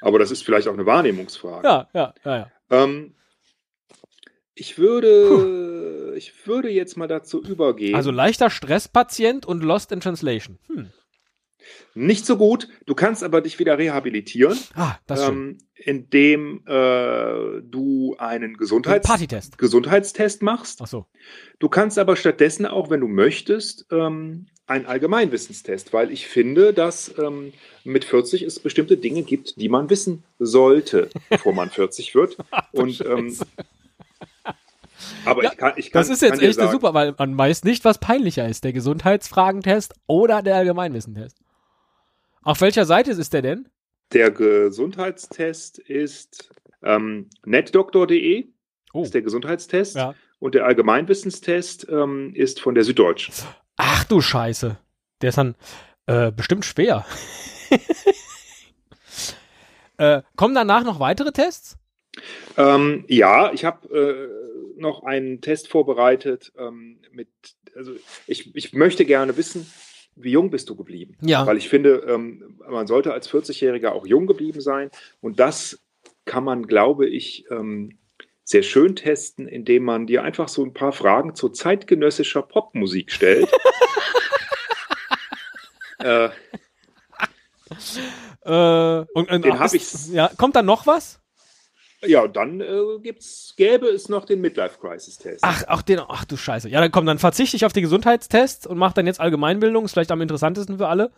[0.00, 1.66] Aber das ist vielleicht auch eine Wahrnehmungsfrage.
[1.66, 2.50] Ja, ja, ja, ja.
[2.70, 3.14] Ähm,
[4.58, 7.94] ich würde, ich würde jetzt mal dazu übergehen.
[7.94, 10.58] Also leichter Stresspatient und Lost in Translation.
[10.66, 10.90] Hm.
[11.94, 12.68] nicht so gut.
[12.86, 19.58] Du kannst aber dich wieder rehabilitieren, Ah, das ähm, indem äh, du einen Gesundheits Partytest.
[19.58, 20.80] Gesundheitstest machst.
[20.82, 21.06] Ach so.
[21.58, 27.14] Du kannst aber stattdessen auch, wenn du möchtest, ähm, einen Allgemeinwissenstest, weil ich finde, dass
[27.18, 27.52] ähm,
[27.84, 32.36] mit 40 es bestimmte Dinge gibt, die man wissen sollte, bevor man 40 wird.
[32.72, 33.34] Und ähm,
[35.24, 37.64] aber Ja, ich kann, ich kann, Das ist jetzt echt sagen, super, weil man weiß
[37.64, 38.64] nicht, was peinlicher ist.
[38.64, 41.38] Der Gesundheitsfragentest oder der Allgemeinwissentest.
[42.42, 43.68] Auf welcher Seite ist der denn?
[44.12, 46.50] Der Gesundheitstest ist
[46.82, 48.46] ähm, netdoktor.de,
[48.94, 49.02] Oh.
[49.02, 49.96] ist der Gesundheitstest.
[49.96, 50.14] Ja.
[50.38, 53.34] Und der Allgemeinwissenstest ähm, ist von der Süddeutschen.
[53.76, 54.78] Ach du Scheiße.
[55.20, 55.56] Der ist dann
[56.06, 57.04] äh, bestimmt schwer.
[59.98, 61.76] äh, kommen danach noch weitere Tests?
[62.56, 64.47] Ähm, ja, ich habe äh,
[64.78, 67.28] noch einen Test vorbereitet ähm, mit,
[67.74, 67.92] also
[68.26, 69.70] ich, ich möchte gerne wissen,
[70.16, 71.16] wie jung bist du geblieben?
[71.20, 71.46] Ja.
[71.46, 74.90] Weil ich finde, ähm, man sollte als 40-Jähriger auch jung geblieben sein.
[75.20, 75.80] Und das
[76.24, 77.98] kann man, glaube ich, ähm,
[78.44, 83.48] sehr schön testen, indem man dir einfach so ein paar Fragen zu zeitgenössischer Popmusik stellt.
[85.98, 86.30] äh,
[88.42, 91.20] Äh, und, und, Den hab ist- ich- Ja, kommt da noch was?
[92.04, 95.40] Ja, dann äh, gibt's, gäbe es noch den Midlife-Crisis-Test.
[95.42, 96.68] Ach, ach, den, ach du Scheiße.
[96.68, 99.84] Ja, dann komm, dann verzichte ich auf die Gesundheitstests und mache dann jetzt Allgemeinbildung.
[99.84, 101.10] Ist vielleicht am interessantesten für alle.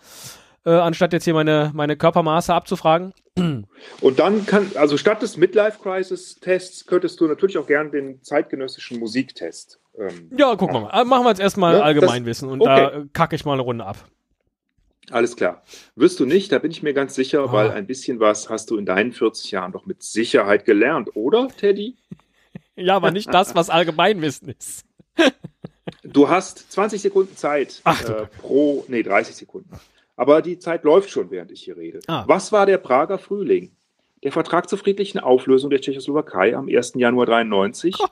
[0.64, 3.14] Äh, anstatt jetzt hier meine, meine Körpermaße abzufragen.
[4.01, 9.81] Und dann kann, also statt des Midlife-Crisis-Tests könntest du natürlich auch gerne den zeitgenössischen Musiktest.
[9.99, 11.05] Ähm, Ja, gucken wir mal.
[11.05, 12.90] Machen wir jetzt erstmal das- Allgemeinwissen und okay.
[12.93, 13.97] da kacke ich mal eine Runde ab.
[15.10, 15.62] Alles klar.
[15.96, 17.52] Wirst du nicht, da bin ich mir ganz sicher, Ah.
[17.52, 21.48] weil ein bisschen was hast du in deinen 40 Jahren doch mit Sicherheit gelernt, oder,
[21.48, 21.96] Teddy?
[22.76, 24.84] Ja, aber nicht das, was Allgemeinwissen ist.
[26.02, 29.70] Du hast 20 Sekunden Zeit Ach äh, pro, nee, 30 Sekunden.
[30.16, 32.00] Aber die Zeit läuft schon, während ich hier rede.
[32.06, 32.24] Ah.
[32.26, 33.72] Was war der Prager Frühling?
[34.22, 36.92] Der Vertrag zur friedlichen Auflösung der Tschechoslowakei am 1.
[36.96, 37.94] Januar 93.
[37.98, 38.10] Gott.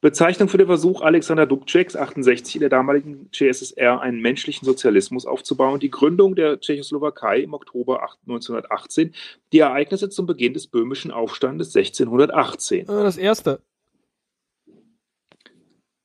[0.00, 5.80] Bezeichnung für den Versuch Alexander Dubčeks 68 in der damaligen CSSR einen menschlichen Sozialismus aufzubauen,
[5.80, 9.12] die Gründung der Tschechoslowakei im Oktober 8 1918,
[9.52, 12.82] die Ereignisse zum Beginn des böhmischen Aufstandes 1618.
[12.82, 13.60] Äh, Das erste.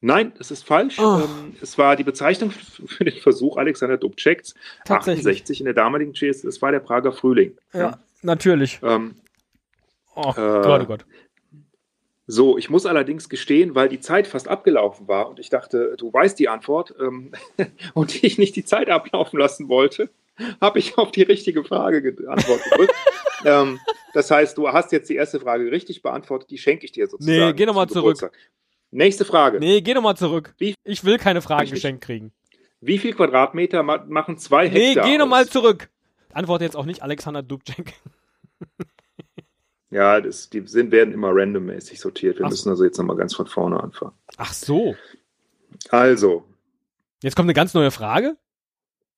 [0.02, 1.00] Nein, das ist falsch.
[1.00, 1.22] Oh.
[1.62, 4.54] Es war die Bezeichnung für den Versuch Alexander Dubčeks
[4.86, 5.26] Tatsächlich.
[5.26, 6.48] 68 in der damaligen CSSR.
[6.50, 7.56] Das war der Prager Frühling.
[7.74, 8.80] Ja, natürlich.
[8.84, 9.16] Ähm,
[10.16, 11.06] Oh Äh, Gott, oh Gott.
[12.26, 16.12] So, ich muss allerdings gestehen, weil die Zeit fast abgelaufen war und ich dachte, du
[16.14, 17.34] weißt die Antwort ähm,
[17.94, 20.10] und ich nicht die Zeit ablaufen lassen wollte,
[20.62, 22.90] habe ich auf die richtige Frage geantwortet.
[23.46, 23.80] ähm,
[24.14, 27.48] das heißt, du hast jetzt die erste Frage richtig beantwortet, die schenke ich dir sozusagen.
[27.48, 28.16] Nee, geh noch mal zum zurück.
[28.20, 28.38] Geburtstag.
[28.92, 29.60] Nächste Frage.
[29.60, 30.54] Nee, geh doch mal zurück.
[30.60, 32.32] Wie- Ich will keine Fragen geschenkt kriegen.
[32.80, 35.06] Wie viel Quadratmeter ma machen zwei Nee, Hektar?
[35.10, 35.30] geh noch aus?
[35.30, 35.90] mal zurück.
[36.32, 37.94] Antworte jetzt auch nicht Alexander Dubček.
[39.94, 42.40] Ja, das, die sind, werden immer randommäßig sortiert.
[42.40, 44.14] Wir Ach müssen also jetzt nochmal ganz von vorne anfangen.
[44.38, 44.96] Ach so.
[45.90, 46.46] Also,
[47.24, 48.36] Jetzt kommt eine ganz neue Frage.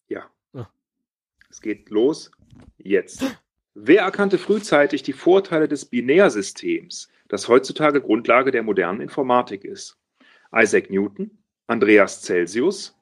[0.08, 0.30] Ja.
[0.54, 0.70] Ja.
[1.50, 2.30] Es geht los
[2.78, 3.24] jetzt.
[3.74, 9.98] Wer erkannte frühzeitig die Vorteile des Binärsystems, das heutzutage Grundlage der modernen Informatik ist?
[10.54, 11.32] Isaac Newton,
[11.66, 12.96] Andreas Celsius,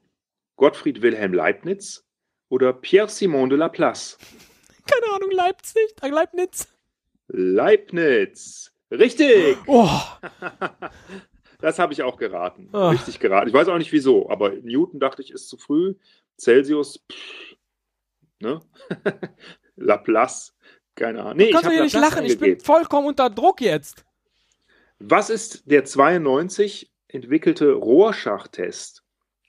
[0.56, 2.06] Gottfried Wilhelm Leibniz
[2.48, 4.18] oder Pierre-Simon de Laplace?
[4.90, 6.70] Keine Ahnung, Leipzig, äh, Leibniz.
[7.28, 8.72] Leibniz.
[8.92, 9.58] Richtig!
[9.68, 9.90] Oh,
[11.64, 12.68] Das habe ich auch geraten.
[12.74, 12.90] Ah.
[12.90, 13.48] Richtig geraten.
[13.48, 15.96] Ich weiß auch nicht wieso, aber Newton dachte ich ist zu früh.
[16.38, 17.56] Celsius, pff,
[18.42, 18.60] ne?
[19.78, 20.54] Laplace,
[20.94, 21.38] keine Ahnung.
[21.38, 22.26] Nee, kannst du hab hier nicht Laplace lachen.
[22.26, 24.04] Ich bin vollkommen unter Druck jetzt.
[25.00, 29.03] Was ist der 92 entwickelte Rorschach-Test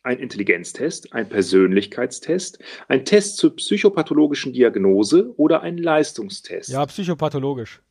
[0.04, 6.70] ein Intelligenztest, ein Persönlichkeitstest, ein Test zur psychopathologischen Diagnose oder ein Leistungstest?
[6.70, 7.82] Ja, psychopathologisch.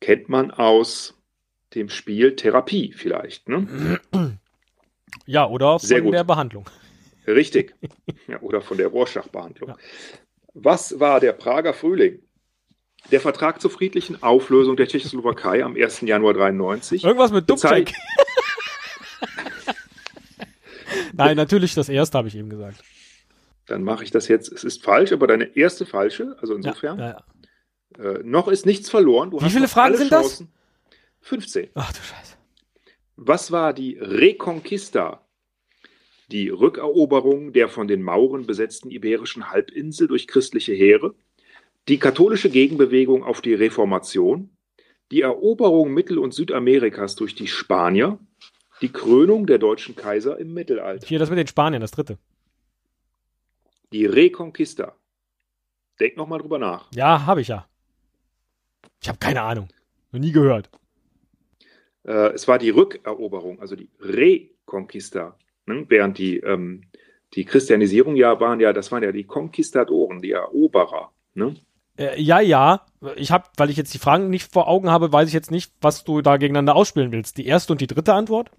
[0.00, 1.14] Kennt man aus
[1.74, 4.00] dem Spiel Therapie vielleicht, ne?
[5.24, 6.14] Ja, oder Sehr von gut.
[6.14, 6.68] der Behandlung.
[7.26, 7.74] Richtig.
[8.26, 9.70] Ja, oder von der Rorschach-Behandlung.
[9.70, 9.76] Ja.
[10.52, 12.18] Was war der Prager Frühling?
[13.10, 16.02] Der Vertrag zur friedlichen Auflösung der Tschechoslowakei am 1.
[16.02, 17.04] Januar 93.
[17.04, 17.94] Irgendwas mit Dubček.
[21.12, 22.82] Nein, natürlich das erste habe ich eben gesagt.
[23.66, 24.50] Dann mache ich das jetzt.
[24.52, 26.36] Es ist falsch, aber deine erste falsche.
[26.40, 26.98] Also insofern.
[26.98, 27.24] ja, ja.
[27.98, 29.30] Äh, noch ist nichts verloren.
[29.30, 30.22] Du Wie viele Fragen sind das?
[30.22, 30.52] Chancen.
[31.20, 31.70] 15.
[31.74, 32.36] Ach du Scheiße.
[33.16, 35.26] Was war die Reconquista?
[36.30, 41.14] Die Rückeroberung der von den Mauren besetzten iberischen Halbinsel durch christliche Heere,
[41.88, 44.50] die katholische Gegenbewegung auf die Reformation,
[45.10, 48.18] die Eroberung Mittel- und Südamerikas durch die Spanier,
[48.80, 51.06] die Krönung der deutschen Kaiser im Mittelalter.
[51.06, 52.18] Hier, das mit den Spaniern, das dritte.
[53.92, 54.94] Die Reconquista.
[56.00, 56.90] Denk nochmal drüber nach.
[56.92, 57.66] Ja, habe ich ja.
[59.02, 59.68] Ich habe keine Ahnung.
[60.12, 60.70] Noch nie gehört.
[62.04, 65.36] Äh, es war die Rückeroberung, also die Reconquista.
[65.66, 65.84] Ne?
[65.88, 66.82] Während die, ähm,
[67.34, 71.12] die Christianisierung ja waren ja, das waren ja die Konquistadoren, die Eroberer.
[71.34, 71.56] Ne?
[71.98, 72.86] Äh, ja, ja.
[73.16, 75.72] Ich habe, weil ich jetzt die Fragen nicht vor Augen habe, weiß ich jetzt nicht,
[75.80, 77.36] was du da gegeneinander ausspielen willst.
[77.38, 78.50] Die erste und die dritte Antwort?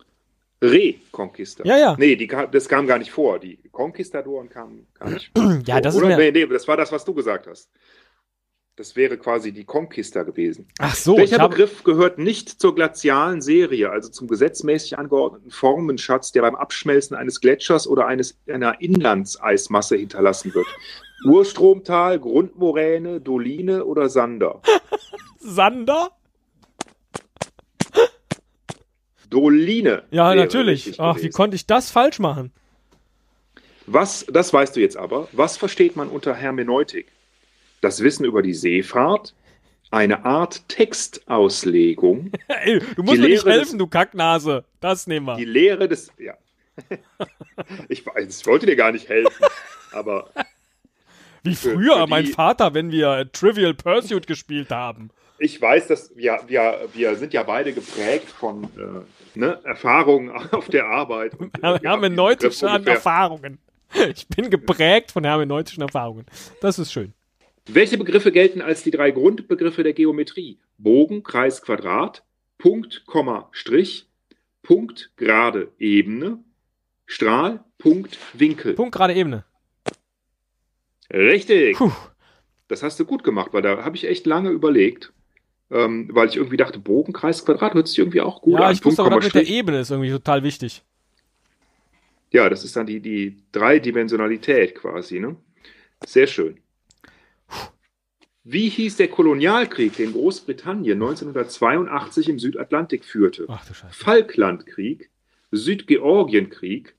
[0.61, 1.63] Reconquista.
[1.65, 1.95] Ja, ja.
[1.97, 3.39] Nee, die, das kam gar nicht vor.
[3.39, 5.59] Die Konquistadoren kamen gar nicht vor.
[5.65, 6.17] Ja, das ist Oder?
[6.17, 6.17] mir.
[6.17, 7.69] Nee, nee, das war das, was du gesagt hast.
[8.75, 10.67] Das wäre quasi die Conquista gewesen.
[10.79, 11.49] Ach so, Welcher ich habe.
[11.49, 17.41] Begriff gehört nicht zur glazialen Serie, also zum gesetzmäßig angeordneten Formenschatz, der beim Abschmelzen eines
[17.41, 20.67] Gletschers oder eines, einer Inlandseismasse hinterlassen wird?
[21.25, 24.61] Urstromtal, Grundmoräne, Doline oder Sander?
[25.39, 26.11] Sander?
[29.29, 30.03] Doline.
[30.11, 30.99] Ja, natürlich.
[30.99, 31.33] Ach, wie gewesen.
[31.35, 32.51] konnte ich das falsch machen?
[33.85, 37.07] Was, das weißt du jetzt aber, was versteht man unter Hermeneutik?
[37.81, 39.33] Das Wissen über die Seefahrt,
[39.91, 44.63] eine Art Textauslegung, Ey, du musst mir nicht helfen, du Kacknase.
[44.79, 45.35] Das nehmen wir.
[45.37, 46.11] die Lehre des.
[46.17, 46.33] Ja.
[47.89, 49.45] Ich, ich wollte dir gar nicht helfen,
[49.91, 50.29] aber
[51.43, 55.09] Wie für- früher für mein die- Vater, wenn wir Trivial Pursuit gespielt haben.
[55.39, 59.01] ich weiß, dass wir, wir, wir sind ja beide geprägt von äh,
[59.35, 61.33] ne, Erfahrungen auf der Arbeit.
[61.61, 63.59] Ja, Hermeneutische Erfahrungen.
[64.13, 66.25] Ich bin geprägt von hermeneutischen Erfahrungen.
[66.61, 67.13] Das ist schön.
[67.67, 70.59] Welche Begriffe gelten als die drei Grundbegriffe der Geometrie?
[70.77, 72.23] Bogen, Kreis, Quadrat,
[72.57, 74.07] Punkt, Komma, Strich,
[74.63, 76.39] Punkt, gerade, Ebene,
[77.05, 78.73] Strahl, Punkt, Winkel.
[78.73, 79.43] Punkt gerade Ebene.
[81.11, 81.77] Richtig.
[81.77, 81.91] Puh.
[82.67, 85.11] Das hast du gut gemacht, weil da habe ich echt lange überlegt,
[85.71, 88.73] ähm, weil ich irgendwie dachte, Bogen, Kreis, Quadrat hört sich irgendwie auch gut Ja, an.
[88.73, 89.47] ich wusste aber, mit der.
[89.47, 90.83] Ebene ist irgendwie total wichtig.
[92.31, 95.35] Ja, das ist dann die, die Dreidimensionalität quasi, ne?
[96.05, 96.59] Sehr schön.
[98.43, 103.45] Wie hieß der Kolonialkrieg, den Großbritannien 1982 im Südatlantik führte?
[103.47, 103.93] Ach du Scheiße.
[103.93, 105.09] Falklandkrieg,
[105.51, 106.95] Südgeorgienkrieg,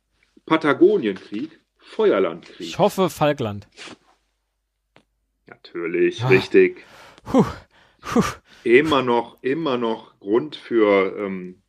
[0.47, 2.61] Patagonienkrieg, Feuerlandkrieg.
[2.61, 3.67] Ich hoffe Falkland.
[5.47, 6.29] Natürlich, Ah.
[6.29, 6.85] richtig.
[7.25, 7.45] Puh.
[8.01, 8.23] Puh.
[8.65, 11.63] Immer noch, immer noch Grund für ähm,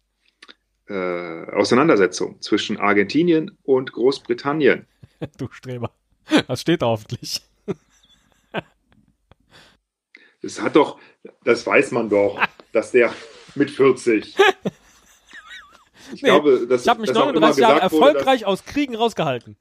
[0.88, 4.88] äh, Auseinandersetzung zwischen Argentinien und Großbritannien.
[5.38, 5.91] Du Streber.
[6.47, 7.41] Das steht da hoffentlich.
[10.43, 10.99] Das hat doch,
[11.43, 13.13] das weiß man doch, dass der
[13.54, 14.36] mit 40.
[16.13, 18.45] Ich Nee, glaube, dass, Ich habe mich dass auch immer 39 Jahre gesagt wurde, erfolgreich
[18.45, 19.56] aus Kriegen rausgehalten.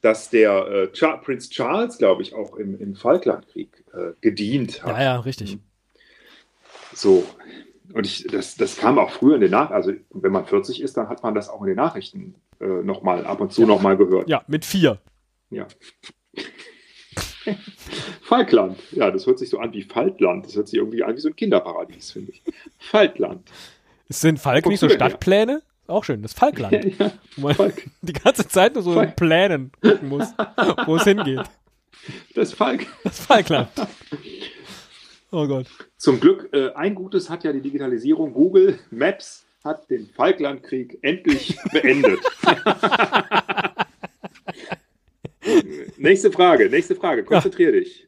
[0.00, 4.96] Dass, dass der äh, Prinz Charles, glaube ich, auch im, im Falklandkrieg äh, gedient hat.
[4.96, 5.58] Ja, ja, richtig.
[6.94, 7.24] So.
[7.92, 9.74] Und ich, das, das kam auch früher in den Nachrichten.
[9.74, 13.26] Also, wenn man 40 ist, dann hat man das auch in den Nachrichten äh, nochmal
[13.26, 13.66] ab und zu Ja.
[13.68, 14.28] nochmal gehört.
[14.28, 14.98] Ja, mit vier.
[15.50, 15.66] Ja.
[18.22, 18.78] Falkland.
[18.92, 20.46] Ja, das hört sich so an wie Faltland.
[20.46, 22.42] Das hört sich irgendwie an wie so ein Kinderparadies, finde ich.
[22.78, 23.48] Falkland.
[24.08, 24.96] Sind Falk Wo nicht so denn?
[24.96, 25.62] Stadtpläne?
[25.86, 26.84] Auch schön, das Falkland.
[26.98, 27.84] Ja, Wo man Falk.
[28.02, 29.16] die ganze Zeit nur so in Falk.
[29.16, 30.32] Plänen gucken muss,
[30.86, 31.42] wo es hingeht.
[32.34, 32.86] Das Falk.
[33.04, 33.68] Das Falkland.
[35.34, 35.66] Oh Gott.
[35.96, 38.32] Zum Glück, äh, ein Gutes hat ja die Digitalisierung.
[38.32, 42.20] Google Maps hat den Falklandkrieg endlich beendet.
[45.96, 47.24] nächste Frage, nächste Frage.
[47.24, 48.06] Konzentrier dich.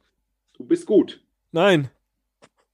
[0.56, 1.20] Du bist gut.
[1.50, 1.90] Nein.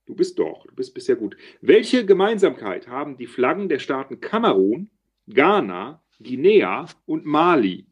[0.05, 1.35] Du bist doch, du bist bisher gut.
[1.61, 4.91] Welche Gemeinsamkeit haben die Flaggen der Staaten Kamerun,
[5.29, 7.87] Ghana, Guinea und Mali?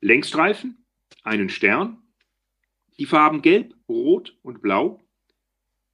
[0.00, 0.86] Längsstreifen,
[1.24, 2.00] einen Stern,
[3.00, 5.00] die Farben Gelb, Rot und Blau,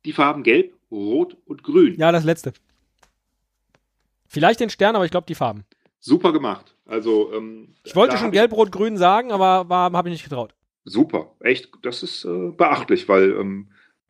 [0.06, 1.96] die Farben Gelb, Rot und Grün.
[1.98, 2.52] Ja, das letzte.
[4.26, 5.64] Vielleicht den Stern, aber ich glaube die Farben.
[6.00, 6.74] Super gemacht.
[6.86, 10.54] Also, ähm, Ich wollte schon gelb, rot, grün sagen, aber habe ich nicht getraut.
[10.84, 13.68] Super, echt, das ist äh, beachtlich, weil ähm,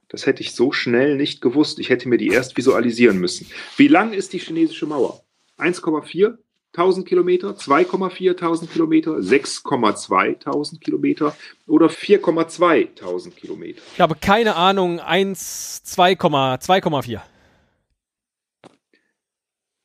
[0.09, 1.79] das hätte ich so schnell nicht gewusst.
[1.79, 3.47] Ich hätte mir die erst visualisieren müssen.
[3.79, 5.23] Wie lang ist die chinesische Mauer?
[5.59, 6.37] 1,4
[6.77, 11.35] tausend Kilometer, 2,4 tausend Kilometer, 6,2 tausend Kilometer
[11.67, 13.81] oder 4,2 tausend Kilometer?
[13.95, 17.21] Ich habe keine Ahnung, 1, 2,4.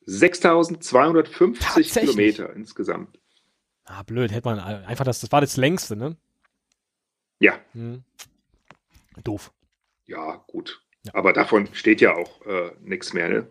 [0.06, 1.92] 6.250 Tatsächlich?
[2.10, 3.18] Kilometer insgesamt.
[3.84, 6.16] Ah, blöd, hätte man einfach das, das war das längste, ne?
[7.40, 8.04] Ja, Hm.
[9.24, 9.52] Doof.
[10.06, 10.80] ja, gut.
[11.04, 11.14] Ja.
[11.14, 13.46] Aber davon steht ja auch äh, nichts mehr, ne?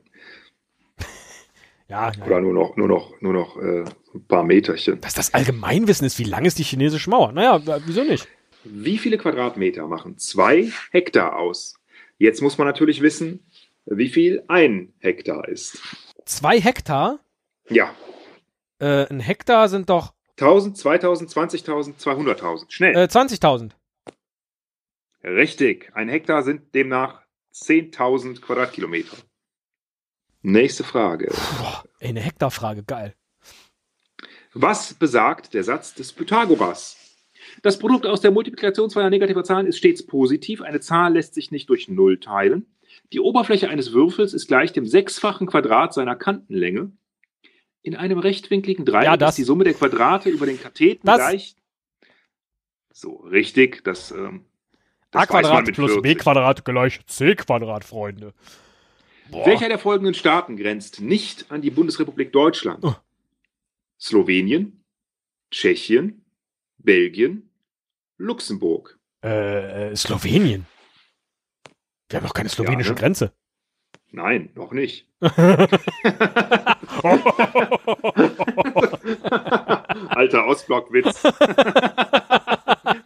[1.91, 2.11] Ja.
[2.25, 3.83] Oder nur noch, nur noch, nur noch äh,
[4.15, 5.01] ein paar Meterchen.
[5.01, 7.33] Dass das Allgemeinwissen ist, wie lang ist die chinesische Mauer?
[7.33, 8.27] Naja, wieso nicht?
[8.63, 11.75] Wie viele Quadratmeter machen zwei Hektar aus?
[12.17, 13.45] Jetzt muss man natürlich wissen,
[13.85, 15.81] wie viel ein Hektar ist.
[16.25, 17.19] Zwei Hektar?
[17.69, 17.93] Ja,
[18.79, 22.65] Äh, ein Hektar sind doch 1000, 2000, 20.000, 200.000.
[22.71, 22.95] Schnell.
[22.95, 23.71] äh, 20.000.
[25.23, 25.91] Richtig.
[25.93, 27.21] Ein Hektar sind demnach
[27.53, 29.17] 10.000 Quadratkilometer.
[30.41, 31.27] Nächste Frage.
[31.59, 33.15] Boah, ey, eine Hektarfrage, geil.
[34.53, 36.97] Was besagt der Satz des Pythagoras?
[37.61, 40.61] Das Produkt aus der Multiplikation zweier negativer Zahlen ist stets positiv.
[40.61, 42.65] Eine Zahl lässt sich nicht durch Null teilen.
[43.13, 46.91] Die Oberfläche eines Würfels ist gleich dem sechsfachen Quadrat seiner Kantenlänge.
[47.83, 51.17] In einem rechtwinkligen Dreieck Ja, ist die Summe der Quadrate über den Katheten Das.
[51.17, 51.55] gleich.
[52.93, 53.83] So, richtig.
[53.83, 54.45] Das, ähm,
[55.09, 56.17] das A Quadrat plus B 40.
[56.19, 58.33] Quadrat gleich C Quadrat, Freunde.
[59.31, 59.45] Boah.
[59.45, 62.83] Welcher der folgenden Staaten grenzt nicht an die Bundesrepublik Deutschland?
[62.83, 62.95] Oh.
[63.97, 64.83] Slowenien,
[65.51, 66.25] Tschechien,
[66.77, 67.49] Belgien,
[68.17, 68.99] Luxemburg.
[69.23, 70.65] Äh, äh, Slowenien.
[72.09, 72.99] Wir haben doch keine slowenische Ja, ne?
[72.99, 73.31] Grenze.
[74.11, 75.07] Nein, noch nicht.
[80.09, 81.23] Alter Ostblockwitz.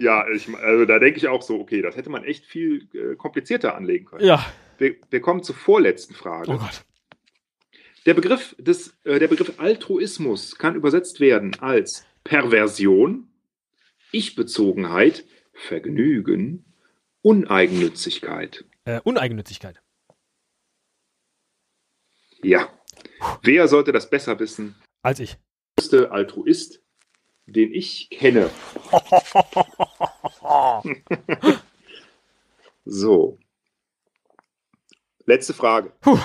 [0.00, 3.16] ja, ich, also da denke ich auch so, okay, das hätte man echt viel äh,
[3.16, 4.24] komplizierter anlegen können.
[4.24, 4.44] ja.
[4.78, 6.50] Wir, wir kommen zur vorletzten Frage.
[6.50, 6.86] Oh Gott.
[8.06, 13.28] Der Begriff, des, äh, der Begriff Altruismus kann übersetzt werden als Perversion,
[14.10, 16.64] Ich-Bezogenheit, Vergnügen,
[17.20, 18.64] Uneigennützigkeit.
[18.84, 19.82] Äh, Uneigennützigkeit.
[22.42, 22.72] Ja.
[23.42, 24.76] Wer sollte das besser wissen?
[25.02, 25.32] Als ich.
[25.32, 25.40] Der
[25.76, 26.79] größte Altruist,
[27.52, 28.50] den ich kenne.
[32.84, 33.38] So.
[35.26, 35.92] Letzte Frage.
[36.00, 36.18] Puh.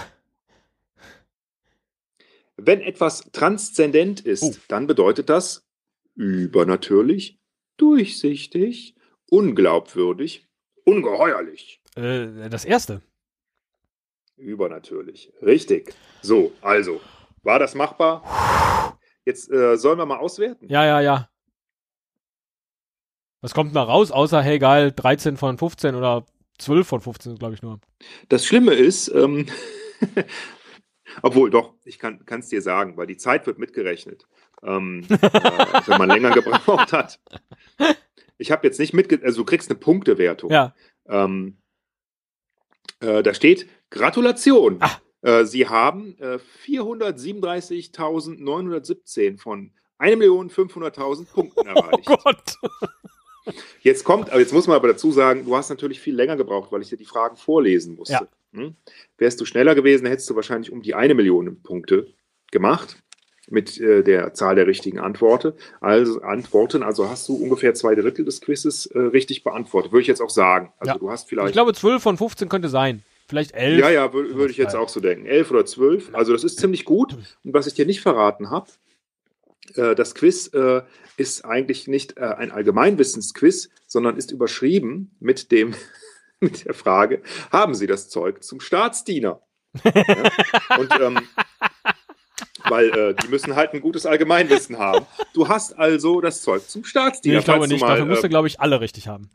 [2.58, 4.56] Wenn etwas transzendent ist, Oh.
[4.70, 5.66] dann bedeutet das
[6.16, 7.38] übernatürlich,
[7.78, 8.96] durchsichtig,
[9.30, 10.48] unglaubwürdig,
[10.86, 11.82] ungeheuerlich.
[11.96, 13.02] Äh, das erste.
[14.38, 15.32] Übernatürlich.
[15.42, 15.94] Richtig.
[16.22, 17.02] So, also,
[17.44, 18.94] war das machbar?
[19.26, 20.68] Jetzt äh, sollen wir mal auswerten.
[20.70, 21.30] Ja, ja, ja.
[23.42, 26.26] Was kommt da raus, außer, hey, geil, 13 von 15 oder
[26.58, 27.80] 12 von 15, glaube ich nur.
[28.30, 29.48] Das Schlimme ist, ähm,
[31.22, 34.26] obwohl doch, ich kann es dir sagen, weil die Zeit wird mitgerechnet,
[34.64, 35.18] ähm, äh,
[35.86, 37.20] wenn man länger gebraucht hat.
[38.38, 39.20] Ich habe jetzt nicht mitge...
[39.24, 40.52] Also du kriegst eine Punktewertung.
[40.52, 40.74] Ja.
[41.08, 41.58] Ähm,
[43.00, 44.78] äh, da steht Gratulation.
[44.80, 45.00] Ah.
[45.26, 52.06] Äh, Sie haben äh, 437.917 von 1.500.000 Punkten Oh erreicht.
[52.06, 52.58] Gott.
[53.82, 56.72] Jetzt kommt, aber jetzt muss man aber dazu sagen, du hast natürlich viel länger gebraucht,
[56.72, 58.14] weil ich dir die Fragen vorlesen musste.
[58.14, 58.28] Ja.
[58.54, 58.76] Hm?
[59.18, 62.08] Wärst du schneller gewesen, hättest du wahrscheinlich um die eine Million Punkte
[62.52, 63.02] gemacht
[63.48, 65.54] mit äh, der Zahl der richtigen Antworten.
[65.80, 70.08] Also Antworten, also hast du ungefähr zwei Drittel des Quizzes äh, richtig beantwortet, würde ich
[70.08, 70.73] jetzt auch sagen.
[70.80, 70.98] Also Ja.
[70.98, 73.04] du hast vielleicht Ich glaube, 12 von 15 könnte sein.
[73.28, 73.80] Vielleicht 11.
[73.80, 75.26] ja, ja, würde würd ich jetzt auch so denken.
[75.26, 76.13] Elf oder zwölf.
[76.13, 77.17] Also das ist ziemlich gut.
[77.44, 78.69] Und was ich dir nicht verraten habe,
[79.76, 80.84] äh, das Quiz äh,
[81.17, 85.73] ist eigentlich nicht äh, ein Allgemeinwissensquiz, sondern ist überschrieben mit dem
[86.40, 89.42] mit der Frage: Haben Sie das Zeug zum Staatsdiener?
[89.84, 90.78] ja?
[90.78, 91.19] Und ähm,
[92.69, 95.06] weil äh, die müssen halt ein gutes Allgemeinwissen haben.
[95.34, 97.34] Du hast also das Zeug zum Staatsdiener.
[97.34, 97.82] Nee, ich glaube du nicht.
[97.82, 99.30] Mal, Dafür musste, glaube ich, alle richtig haben.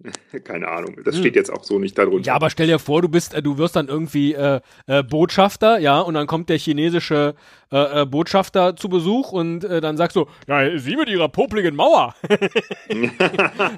[0.44, 0.96] keine Ahnung.
[1.04, 1.22] Das Hm.
[1.22, 2.26] steht jetzt auch so nicht darunter.
[2.28, 5.78] Ja, aber stell dir vor, du bist, äh, du wirst dann irgendwie äh, äh, Botschafter,
[5.78, 7.34] ja, und dann kommt der chinesische
[7.72, 11.74] äh, äh, Botschafter zu Besuch und äh, dann sagst du, ja, Sie mit Ihrer popligen
[11.74, 12.14] Mauer.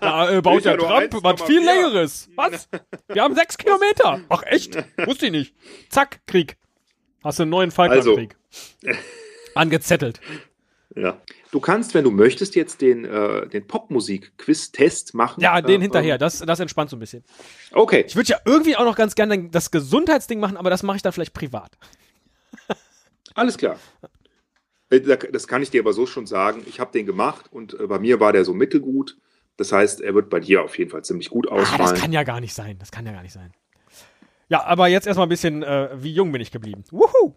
[0.01, 1.23] da baut der Trump 1,4.
[1.23, 2.29] was viel längeres.
[2.37, 2.69] Was?
[3.09, 4.21] Wir haben sechs Kilometer.
[4.29, 4.77] Ach echt?
[5.07, 5.55] Wusste ich nicht.
[5.89, 6.57] Zack, Krieg.
[7.25, 8.37] Hast du einen neuen Falklandkrieg.
[9.55, 10.21] Angezettelt.
[10.97, 11.21] Ja.
[11.53, 15.41] Du kannst, wenn du möchtest, jetzt den, äh, den Popmusik-Quiz-Test machen.
[15.41, 16.19] Ja, den äh, hinterher.
[16.19, 17.25] Das, das entspannt so ein bisschen.
[17.73, 18.05] Okay.
[18.07, 21.03] Ich würde ja irgendwie auch noch ganz gerne das Gesundheitsding machen, aber das mache ich
[21.03, 21.79] dann vielleicht privat.
[23.35, 23.79] Alles klar.
[24.91, 26.63] Äh, das kann ich dir aber so schon sagen.
[26.67, 29.17] Ich habe den gemacht und äh, bei mir war der so mittelgut.
[29.57, 31.83] Das heißt, er wird bei dir auf jeden Fall ziemlich gut ausfallen.
[31.83, 32.79] Ah, das kann ja gar nicht sein.
[32.79, 33.53] Das kann ja gar nicht sein.
[34.49, 36.83] Ja, aber jetzt erstmal ein bisschen, äh, wie jung bin ich geblieben?
[36.91, 37.37] Wuhu!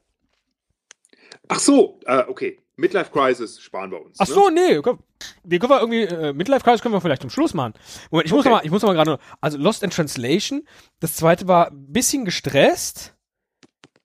[1.48, 2.63] Ach so, äh, okay.
[2.76, 4.20] Midlife Crisis sparen wir uns.
[4.20, 4.34] Ach ne?
[4.34, 4.68] so, ne?
[4.70, 4.82] nee.
[4.82, 5.00] Komm,
[5.44, 7.74] die können wir irgendwie, äh, Midlife Crisis können wir vielleicht zum Schluss machen.
[8.10, 8.38] Moment, ich okay.
[8.38, 10.68] muss noch mal, ich muss noch mal gerade, also Lost in Translation.
[11.00, 13.16] Das zweite war ein bisschen gestresst.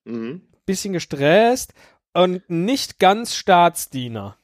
[0.05, 0.43] Mhm.
[0.67, 1.73] Bisschen gestresst
[2.13, 4.37] und nicht ganz Staatsdiener.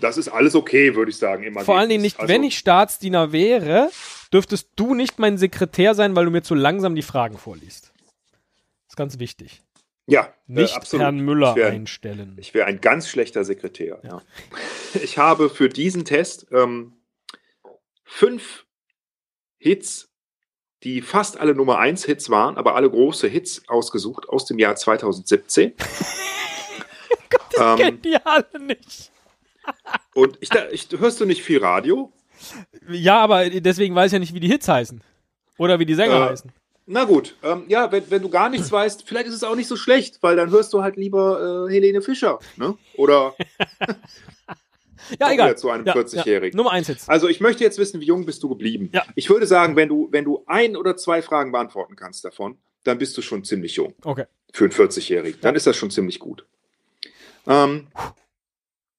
[0.00, 1.52] Das ist alles okay, würde ich sagen.
[1.60, 3.90] Vor allen Dingen nicht, also, wenn ich Staatsdiener wäre,
[4.32, 7.92] dürftest du nicht mein Sekretär sein, weil du mir zu langsam die Fragen vorliest.
[8.86, 9.62] Das ist ganz wichtig.
[10.08, 11.04] Ja, äh, nicht absolut.
[11.04, 12.34] Herrn Müller ich wär, einstellen.
[12.38, 14.00] Ich wäre ein ganz schlechter Sekretär.
[14.02, 14.22] Ja.
[15.02, 16.94] Ich habe für diesen Test ähm,
[18.04, 18.64] fünf
[19.58, 20.10] Hits,
[20.82, 24.76] die fast alle Nummer 1 Hits waren, aber alle große Hits ausgesucht aus dem Jahr
[24.76, 25.74] 2017.
[27.30, 29.12] Gott, das ähm, die alle nicht.
[30.14, 32.10] und ich, ich, hörst du nicht viel Radio?
[32.88, 35.02] Ja, aber deswegen weiß ich ja nicht, wie die Hits heißen.
[35.58, 36.50] Oder wie die Sänger äh, heißen.
[36.90, 39.68] Na gut, ähm, ja, wenn, wenn du gar nichts weißt, vielleicht ist es auch nicht
[39.68, 42.78] so schlecht, weil dann hörst du halt lieber äh, Helene Fischer, ne?
[42.96, 43.34] Oder
[45.20, 45.58] ja, egal.
[45.58, 46.56] zu einem ja, 40-Jährigen.
[46.56, 46.56] Ja.
[46.56, 47.10] Nummer eins jetzt.
[47.10, 48.88] Also ich möchte jetzt wissen, wie jung bist du geblieben?
[48.94, 49.04] Ja.
[49.16, 52.96] Ich würde sagen, wenn du, wenn du ein oder zwei Fragen beantworten kannst davon, dann
[52.96, 53.94] bist du schon ziemlich jung.
[54.02, 54.24] Okay.
[54.54, 55.42] Für einen 40-Jährigen.
[55.42, 56.46] Dann ist das schon ziemlich gut.
[57.46, 57.88] Ähm,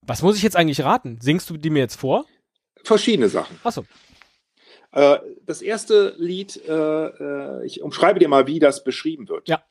[0.05, 1.17] Was muss ich jetzt eigentlich raten?
[1.21, 2.25] Singst du die mir jetzt vor?
[2.83, 3.59] Verschiedene Sachen.
[3.63, 3.83] Achso.
[4.91, 9.47] Äh, das erste Lied, äh, äh, ich umschreibe dir mal, wie das beschrieben wird.
[9.47, 9.63] Ja.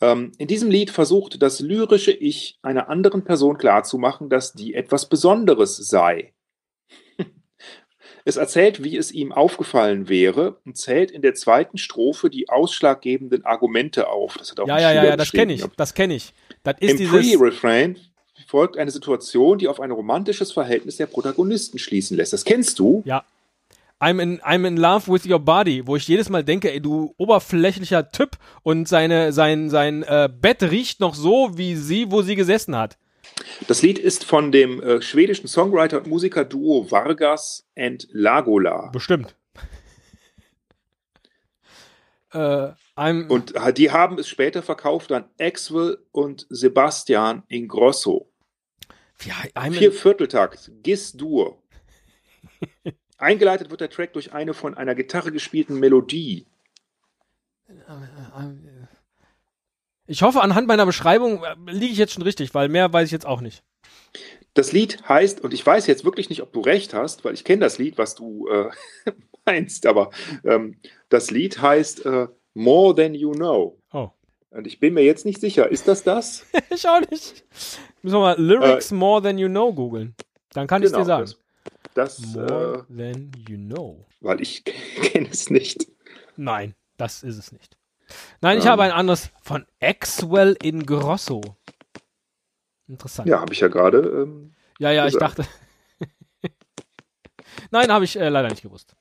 [0.00, 5.08] Ähm, in diesem Lied versucht das lyrische Ich einer anderen Person klarzumachen, dass die etwas
[5.08, 6.32] Besonderes sei.
[8.28, 13.44] Es erzählt, wie es ihm aufgefallen wäre und zählt in der zweiten Strophe die ausschlaggebenden
[13.44, 14.36] Argumente auf.
[14.36, 15.64] Das hat auch ja, ja, ja, ja, das kenne ich.
[15.76, 16.34] Das kenne ich.
[16.64, 17.96] Das ist Im Pre-Refrain
[18.48, 22.32] folgt eine Situation, die auf ein romantisches Verhältnis der Protagonisten schließen lässt.
[22.32, 23.02] Das kennst du?
[23.04, 23.24] Ja.
[23.98, 27.14] I'm in, I'm in love with your body, wo ich jedes Mal denke, ey, du
[27.16, 32.36] oberflächlicher Typ und seine, sein, sein äh, Bett riecht noch so, wie sie, wo sie
[32.36, 32.98] gesessen hat.
[33.68, 38.90] Das Lied ist von dem äh, schwedischen Songwriter und Musikerduo Vargas and Lagola.
[38.92, 39.34] Bestimmt.
[42.32, 42.72] äh,
[43.28, 48.30] und die haben es später verkauft an Axwell und Sebastian Ingrosso.
[49.24, 51.58] Ja, Vier Vierteltakt, Gis Dur.
[53.18, 56.46] Eingeleitet wird der Track durch eine von einer Gitarre gespielten Melodie.
[60.06, 63.12] Ich hoffe, anhand meiner Beschreibung äh, liege ich jetzt schon richtig, weil mehr weiß ich
[63.12, 63.64] jetzt auch nicht.
[64.54, 67.44] Das Lied heißt, und ich weiß jetzt wirklich nicht, ob du recht hast, weil ich
[67.44, 68.70] kenne das Lied, was du äh,
[69.44, 70.10] meinst, aber
[70.44, 73.78] ähm, das Lied heißt äh, More Than You Know.
[73.92, 74.10] Oh.
[74.50, 76.46] Und ich bin mir jetzt nicht sicher, ist das das?
[76.70, 77.44] ich auch nicht.
[78.02, 80.14] Müssen wir mal Lyrics äh, More Than You Know googeln.
[80.52, 81.24] Dann kann genau, ich dir sagen.
[81.24, 81.38] Das,
[81.94, 84.06] das, More äh, than you know.
[84.20, 84.64] Weil ich
[85.02, 85.86] kenne es nicht.
[86.36, 87.76] Nein, das ist es nicht.
[88.40, 91.40] Nein, ich ähm, habe ein anderes von Axwell in Grosso.
[92.86, 93.28] Interessant.
[93.28, 93.98] Ja, habe ich ja gerade.
[93.98, 95.38] Ähm, ja, ja, gesagt.
[95.38, 95.50] ich dachte.
[97.70, 98.94] Nein, habe ich äh, leider nicht gewusst.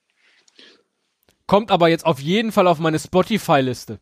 [1.46, 4.00] Kommt aber jetzt auf jeden Fall auf meine Spotify-Liste.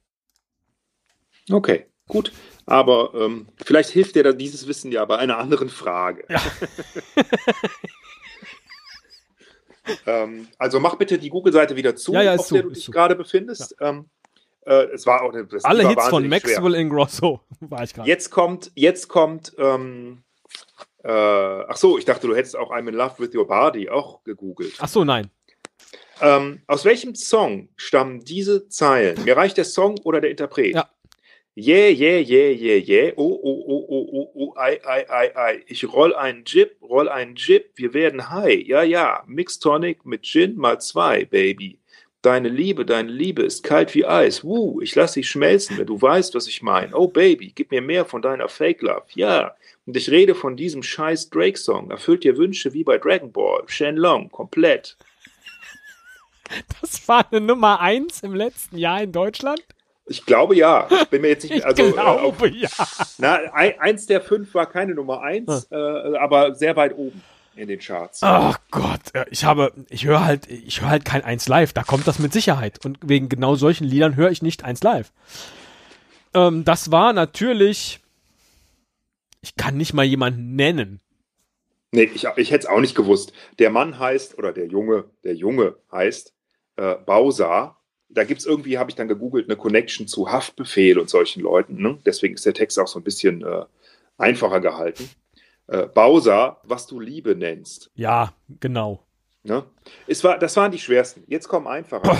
[1.51, 2.31] Okay, gut.
[2.65, 6.25] Aber ähm, vielleicht hilft dir da dieses Wissen ja bei einer anderen Frage.
[6.29, 6.41] Ja.
[10.05, 13.15] ähm, also mach bitte die Google-Seite wieder zu, ja, ja, auf der du dich gerade
[13.15, 13.75] befindest.
[13.79, 13.89] Ja.
[13.89, 14.05] Ähm,
[14.65, 18.07] äh, es war auch das Alle Hits von Maxwell Ingrosso war ich gerade.
[18.07, 20.23] Jetzt kommt, jetzt kommt, ähm,
[21.03, 24.23] äh, ach so, ich dachte, du hättest auch I'm in Love with Your Body auch
[24.23, 24.75] gegoogelt.
[24.79, 25.29] Ach so, nein.
[26.21, 29.21] Ähm, aus welchem Song stammen diese Zeilen?
[29.25, 30.75] Mir reicht der Song oder der Interpret?
[30.75, 30.89] Ja.
[31.55, 33.11] Yeah, yeah, yeah, yeah, yeah.
[33.15, 35.63] Oh, oh, oh, oh, oh, oh, ei, ei, ei, ei.
[35.67, 37.73] Ich roll einen Jip, roll einen Jip.
[37.75, 38.65] Wir werden high.
[38.65, 39.23] Ja, ja.
[39.27, 41.77] Mix Tonic mit Gin mal zwei, Baby.
[42.23, 44.43] Deine Liebe, deine Liebe ist kalt wie Eis.
[44.43, 46.95] Wuh, ich lass dich schmelzen, wenn du weißt, was ich meine.
[46.95, 49.03] Oh, Baby, gib mir mehr von deiner Fake Love.
[49.13, 49.55] Ja.
[49.85, 51.91] Und ich rede von diesem scheiß Drake-Song.
[51.91, 53.61] Erfüllt dir Wünsche wie bei Dragon Ball.
[53.67, 54.97] Shenlong, komplett.
[56.81, 59.63] Das war eine Nummer eins im letzten Jahr in Deutschland?
[60.05, 60.87] Ich glaube ja.
[60.89, 61.63] Ich bin mir jetzt nicht.
[61.65, 62.69] Also, ich glaube äh, auf, ja.
[63.17, 65.77] Na, eins der fünf war keine Nummer eins, hm.
[65.77, 67.21] äh, aber sehr weit oben
[67.55, 68.19] in den Charts.
[68.23, 71.73] Ach Gott, ich habe, ich höre halt, ich höre halt kein eins live.
[71.73, 72.83] Da kommt das mit Sicherheit.
[72.85, 75.11] Und wegen genau solchen Liedern höre ich nicht eins live.
[76.33, 77.99] Ähm, das war natürlich.
[79.41, 81.01] Ich kann nicht mal jemanden nennen.
[81.91, 83.33] Nee, ich, ich hätte es auch nicht gewusst.
[83.59, 86.33] Der Mann heißt, oder der Junge, der Junge heißt
[86.77, 87.77] äh, Bausa
[88.13, 91.81] da gibt es irgendwie, habe ich dann gegoogelt, eine Connection zu Haftbefehl und solchen Leuten.
[91.81, 91.97] Ne?
[92.05, 93.65] Deswegen ist der Text auch so ein bisschen äh,
[94.17, 95.09] einfacher gehalten.
[95.67, 97.91] Äh, Bowser, was du Liebe nennst.
[97.95, 99.05] Ja, genau.
[99.43, 99.65] Ne?
[100.07, 101.23] Es war, das waren die schwersten.
[101.27, 102.17] Jetzt kommen einfacher.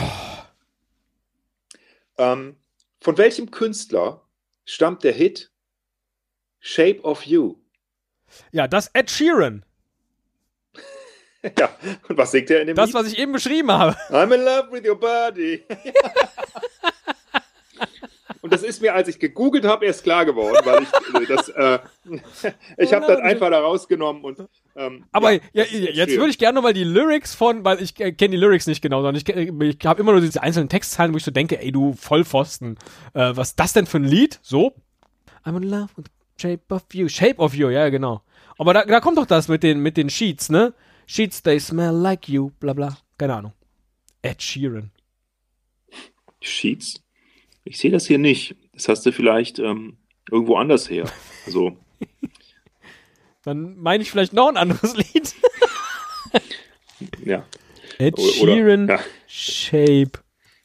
[2.18, 2.58] Ähm,
[3.00, 4.22] von welchem Künstler
[4.66, 5.52] stammt der Hit
[6.60, 7.58] Shape of You?
[8.52, 9.66] Ja, das Ed Sheeran.
[11.60, 11.70] ja,
[12.08, 12.96] und was singt er in dem Das, Lied?
[12.96, 13.96] was ich eben beschrieben habe.
[14.10, 15.64] I'm in love with your body.
[18.41, 21.48] Und das ist mir, als ich gegoogelt habe, erst klar geworden, weil ich äh, das,
[21.48, 21.80] äh,
[22.78, 24.38] ich habe das einfach da rausgenommen und
[24.76, 28.12] ähm, Aber ja, ja, jetzt würde ich gerne nochmal die Lyrics von, weil ich äh,
[28.12, 31.14] kenne die Lyrics nicht genau, sondern ich, äh, ich habe immer nur diese einzelnen Textzeilen,
[31.14, 32.78] wo ich so denke, ey, du Vollpfosten,
[33.14, 34.39] äh, was ist das denn für ein Lied?
[34.41, 34.74] So.
[35.46, 37.08] I'm in love with the shape of you.
[37.08, 38.24] Shape of you, ja, genau.
[38.58, 40.74] Aber da, da kommt doch das mit den, mit den Sheets, ne?
[41.14, 42.97] Sheets, they smell like you, bla bla.
[43.20, 43.53] Keine Ahnung.
[44.24, 44.89] Ed Sheeran.
[46.41, 47.03] Sheets?
[47.66, 48.55] Ich sehe das hier nicht.
[48.74, 49.97] Das hast du vielleicht ähm,
[50.32, 51.05] irgendwo anders her.
[51.45, 51.78] Also,
[53.43, 55.36] Dann meine ich vielleicht noch ein anderes Lied.
[57.24, 57.45] ja.
[57.99, 58.99] Ed Oder- Sheeran, ja.
[59.28, 60.14] Shape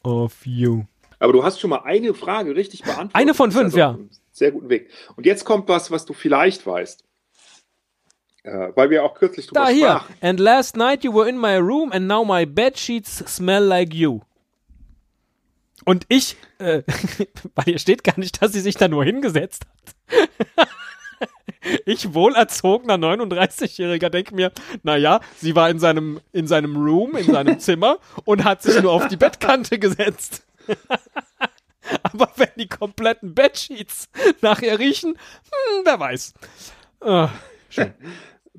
[0.02, 0.84] of you.
[1.18, 3.16] Aber du hast schon mal eine Frage richtig beantwortet.
[3.16, 3.98] Eine von fünf, also ja.
[4.32, 4.88] Sehr guten Weg.
[5.16, 7.04] Und jetzt kommt was, was du vielleicht weißt.
[8.48, 9.88] Äh, weil wir auch kürzlich drüber Da hier.
[9.88, 10.14] sprachen.
[10.22, 13.92] And last night you were in my room and now my bed sheets smell like
[13.92, 14.20] you.
[15.84, 16.82] Und ich, äh,
[17.54, 20.28] weil hier steht gar nicht, dass sie sich da nur hingesetzt hat.
[21.84, 27.58] ich wohlerzogener 39-Jähriger denke mir, naja, sie war in seinem, in seinem Room, in seinem
[27.60, 30.46] Zimmer und hat sich nur auf die Bettkante gesetzt.
[32.02, 34.08] Aber wenn die kompletten Bedsheets
[34.40, 36.34] nachher riechen, hm, wer weiß.
[37.00, 37.28] Äh,
[37.70, 37.94] schön.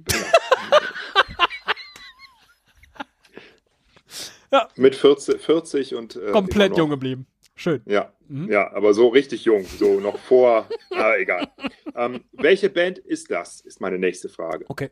[4.75, 6.15] Mit 40, 40 und.
[6.15, 7.27] Äh, Komplett jung geblieben.
[7.55, 7.81] Schön.
[7.85, 8.49] Ja, Mhm.
[8.51, 10.67] ja, aber so richtig jung, so noch vor.
[10.91, 11.47] ah, egal.
[11.95, 13.59] Ähm, welche Band ist das?
[13.61, 14.65] Ist meine nächste Frage.
[14.69, 14.89] Okay.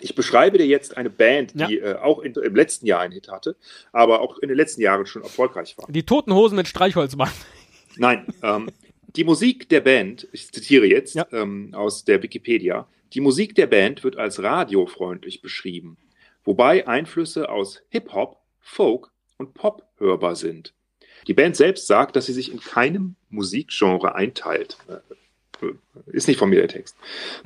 [0.00, 1.66] Ich beschreibe dir jetzt eine Band, Ja.
[1.68, 3.56] die äh, auch in, im letzten Jahr einen Hit hatte,
[3.92, 5.86] aber auch in den letzten Jahren schon erfolgreich war.
[5.90, 7.30] Die toten Hosen mit Streichholzmann.
[7.96, 8.70] Nein, ähm,
[9.16, 11.26] die Musik der Band, ich zitiere jetzt Ja.
[11.30, 15.96] ähm, aus der Wikipedia, die Musik der Band wird als radiofreundlich beschrieben,
[16.44, 20.74] wobei Einflüsse aus Hip-Hop, Folk und Pop hörbar sind.
[21.26, 24.76] Die Band selbst sagt, dass sie sich in keinem Musikgenre einteilt.
[24.88, 25.72] Äh,
[26.06, 26.96] Ist nicht von mir der Text.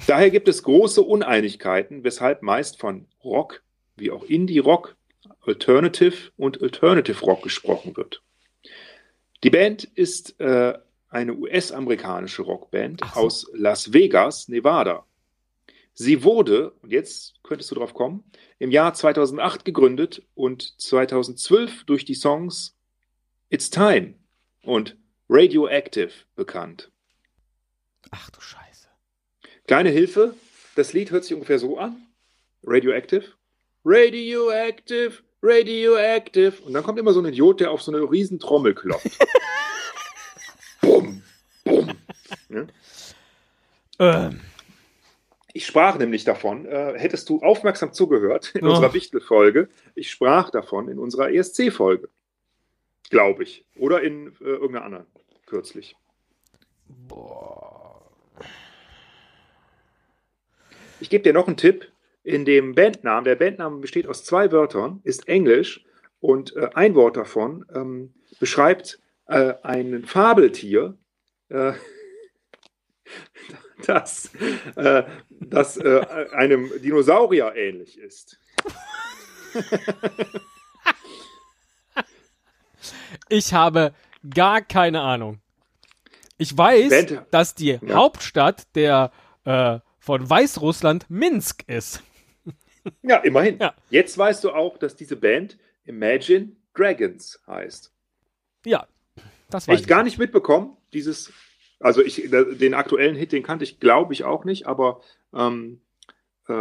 [0.06, 3.62] Daher gibt es große Uneinigkeiten, weshalb meist von Rock
[3.96, 4.96] wie auch Indie-Rock,
[5.42, 8.22] Alternative und Alternative Rock gesprochen wird.
[9.42, 10.74] Die Band ist äh,
[11.08, 13.20] eine US-amerikanische Rockband so.
[13.20, 15.04] aus Las Vegas, Nevada.
[15.98, 18.22] Sie wurde, und jetzt könntest du drauf kommen,
[18.58, 22.76] im Jahr 2008 gegründet und 2012 durch die Songs
[23.48, 24.12] It's Time
[24.62, 24.98] und
[25.30, 26.90] Radioactive bekannt.
[28.10, 28.88] Ach du Scheiße.
[29.66, 30.34] Kleine Hilfe,
[30.74, 31.96] das Lied hört sich ungefähr so an.
[32.62, 33.24] Radioactive.
[33.82, 36.62] Radioactive, Radioactive.
[36.62, 39.18] Und dann kommt immer so ein Idiot, der auf so eine riesen Trommel klopft.
[40.82, 41.22] Bumm,
[41.64, 41.92] bumm.
[42.48, 42.66] Ne?
[43.98, 44.42] Ähm,
[45.56, 48.70] Ich sprach nämlich davon, äh, hättest du aufmerksam zugehört in Oh.
[48.72, 49.70] unserer Wichtel-Folge.
[49.94, 52.10] Ich sprach davon in unserer ESC-Folge.
[53.08, 53.64] Glaube ich.
[53.78, 55.06] Oder in äh, irgendeiner anderen
[55.46, 55.96] kürzlich.
[61.00, 61.90] Ich gebe dir noch einen Tipp.
[62.22, 65.86] In dem Bandnamen, der Bandname besteht aus zwei Wörtern, ist Englisch
[66.20, 70.98] und äh, ein Wort davon ähm, beschreibt äh, ein Fabeltier,
[71.48, 71.72] äh,
[73.86, 74.30] das,
[74.74, 75.04] äh,
[75.40, 78.38] das äh, einem Dinosaurier ähnlich ist.
[83.28, 83.94] ich habe
[84.34, 85.40] gar keine Ahnung.
[86.38, 89.10] Ich weiß, Band- dass die Hauptstadt der
[89.44, 92.02] äh, von Weißrussland Minsk ist.
[93.02, 93.58] Ja, immerhin.
[93.58, 93.74] Ja.
[93.90, 97.92] Jetzt weißt du auch, dass diese Band Imagine Dragons heißt.
[98.64, 98.86] Ja,
[99.50, 99.88] das weiß Echt ich.
[99.88, 101.32] gar nicht mitbekommen, dieses,
[101.80, 105.00] also ich, den aktuellen Hit, den kannte ich, glaube ich, auch nicht, aber
[105.36, 105.80] ähm,
[106.48, 106.52] äh,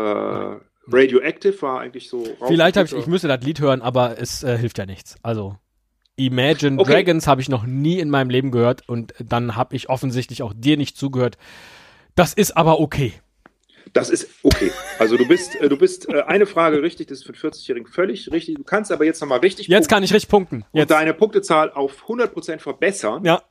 [0.88, 2.24] Radioactive war eigentlich so.
[2.48, 5.16] Vielleicht und habe ich, ich müsste das Lied hören, aber es äh, hilft ja nichts.
[5.24, 5.58] Also
[6.18, 6.94] Imagine Okay.
[6.94, 10.54] Dragons habe ich noch nie in meinem Leben gehört und dann habe ich offensichtlich auch
[10.56, 11.38] dir nicht zugehört.
[12.16, 13.14] Das ist aber okay.
[13.94, 14.72] Das ist okay.
[15.00, 17.88] Also du bist, äh, du bist äh, eine Frage richtig, das ist für einen 40-Jährigen
[17.88, 18.56] völlig richtig.
[18.56, 20.66] Du kannst aber jetzt nochmal richtig Jetzt punkten kann ich richtig punkten.
[20.72, 20.92] und Jetzt.
[20.92, 23.26] deine Punktezahl auf 100% verbessern.
[23.26, 23.42] Ja,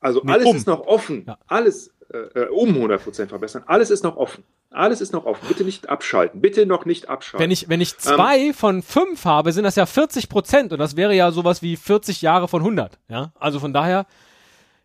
[0.00, 0.56] Also Nee, alles um.
[0.56, 1.24] ist noch offen.
[1.26, 1.38] Ja.
[1.46, 3.64] Alles äh, um 100% verbessern.
[3.66, 4.44] Alles ist noch offen.
[4.70, 5.46] Alles ist noch offen.
[5.48, 6.40] Bitte nicht abschalten.
[6.40, 7.42] Bitte noch nicht abschalten.
[7.42, 10.78] Wenn ich, wenn ich zwei ähm, von fünf habe, sind das ja 40 Prozent und
[10.78, 12.98] das wäre ja sowas wie 40 Jahre von 100.
[13.08, 14.06] Ja, also von daher,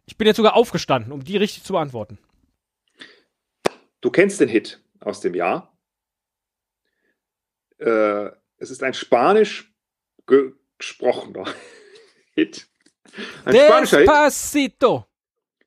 [0.06, 2.18] ich bin jetzt sogar aufgestanden, um die richtig zu beantworten.
[4.02, 5.76] Du kennst den Hit aus dem Jahr.
[7.78, 9.74] Äh, es ist ein spanisch
[10.28, 11.46] ge gesprochener
[12.34, 12.68] Hit.
[13.46, 15.06] Ein Despacito.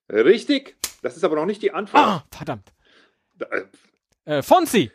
[0.09, 0.25] Hit.
[0.25, 0.77] Richtig.
[1.05, 2.03] Das ist aber noch nicht die Antwort.
[2.03, 2.73] Ah, verdammt.
[3.39, 4.91] Äh, äh, Fonsi.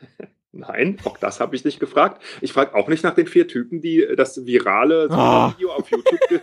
[0.50, 2.20] Nein, auch das habe ich nicht gefragt.
[2.40, 5.52] Ich frage auch nicht nach den vier Typen, die das virale oh.
[5.52, 6.40] Video auf YouTube ge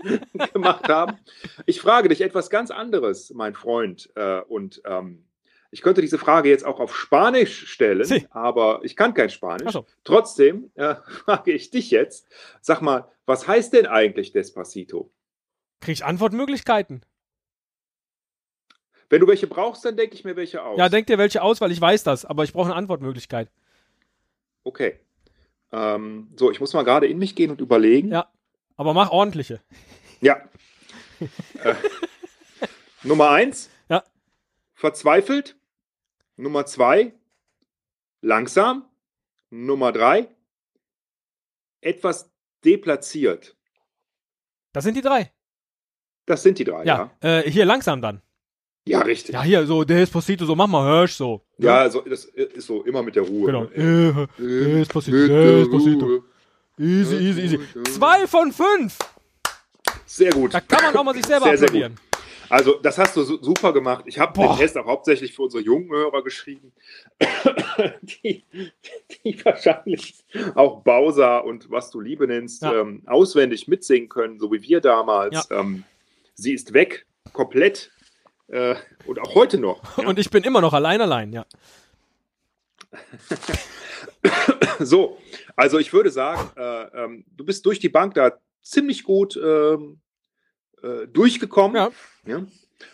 [0.52, 1.18] gemacht haben.
[1.66, 4.10] Ich frage dich etwas ganz anderes, mein Freund.
[4.16, 5.28] Äh, und ähm,
[5.70, 8.26] ich könnte diese Frage jetzt auch auf Spanisch stellen, sí.
[8.30, 9.70] aber ich kann kein Spanisch.
[9.70, 9.86] So.
[10.02, 12.26] Trotzdem äh, frage ich dich jetzt.
[12.60, 15.12] Sag mal, was heißt denn eigentlich Despacito?
[15.78, 17.02] Krieg ich Antwortmöglichkeiten?
[19.10, 20.78] Wenn du welche brauchst, dann denke ich mir welche aus.
[20.78, 23.50] Ja, denk dir welche aus, weil ich weiß das, aber ich brauche eine Antwortmöglichkeit.
[24.64, 25.00] Okay.
[25.72, 28.10] Ähm, so, ich muss mal gerade in mich gehen und überlegen.
[28.10, 28.30] Ja,
[28.76, 29.60] aber mach ordentliche.
[30.20, 30.42] Ja.
[31.62, 31.74] äh,
[33.02, 33.70] Nummer eins.
[33.88, 34.04] Ja.
[34.74, 35.56] Verzweifelt.
[36.36, 37.12] Nummer zwei.
[38.20, 38.84] Langsam.
[39.50, 40.28] Nummer drei.
[41.80, 42.30] Etwas
[42.64, 43.56] deplatziert.
[44.72, 45.32] Das sind die drei.
[46.26, 47.10] Das sind die drei, ja.
[47.22, 47.38] ja.
[47.38, 48.20] Äh, hier langsam dann.
[48.88, 49.34] Ja, richtig.
[49.34, 51.42] Ja, hier, so, Despacito, so, mach mal Hirsch, so.
[51.58, 53.46] Ja, ja so, das ist so immer mit der Ruhe.
[53.46, 53.64] Genau.
[53.64, 56.24] Äh, Despacito, Despacito.
[56.78, 57.60] Easy, easy, easy.
[57.92, 58.96] Zwei von fünf.
[60.06, 60.54] Sehr gut.
[60.54, 61.68] Da kann man auch mal sich selber sehr.
[61.68, 61.90] Sehr
[62.48, 64.04] also, das hast du super gemacht.
[64.06, 66.72] Ich habe den Test auch hauptsächlich für unsere jungen Hörer geschrieben,
[68.00, 68.42] die,
[69.24, 70.14] die wahrscheinlich
[70.54, 72.80] auch Bowser und was du Liebe nennst, ja.
[72.80, 75.48] ähm, auswendig mitsingen können, so wie wir damals.
[75.50, 75.60] Ja.
[75.60, 75.84] Ähm,
[76.34, 77.90] sie ist weg, komplett.
[78.48, 78.76] Äh,
[79.06, 79.98] und auch heute noch.
[79.98, 80.08] Ja.
[80.08, 81.46] Und ich bin immer noch allein, allein, ja.
[84.78, 85.18] so,
[85.56, 88.32] also ich würde sagen, äh, ähm, du bist durch die Bank da
[88.62, 90.00] ziemlich gut ähm,
[90.82, 91.76] äh, durchgekommen.
[91.76, 91.90] Ja.
[92.26, 92.46] ja?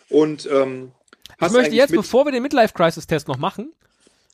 [0.09, 0.91] Und ähm,
[1.39, 3.73] ich möchte jetzt, bevor wir den Midlife-Crisis-Test noch machen,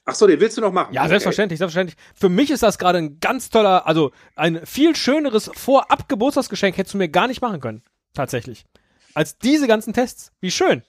[0.03, 0.93] Ach so, den willst du noch machen?
[0.93, 1.09] Ja, okay.
[1.09, 1.97] selbstverständlich, selbstverständlich.
[2.15, 6.97] Für mich ist das gerade ein ganz toller, also ein viel schöneres Vorab-Geburtstagsgeschenk hättest du
[6.97, 7.83] mir gar nicht machen können.
[8.13, 8.65] Tatsächlich.
[9.13, 10.31] Als diese ganzen Tests.
[10.41, 10.81] Wie schön.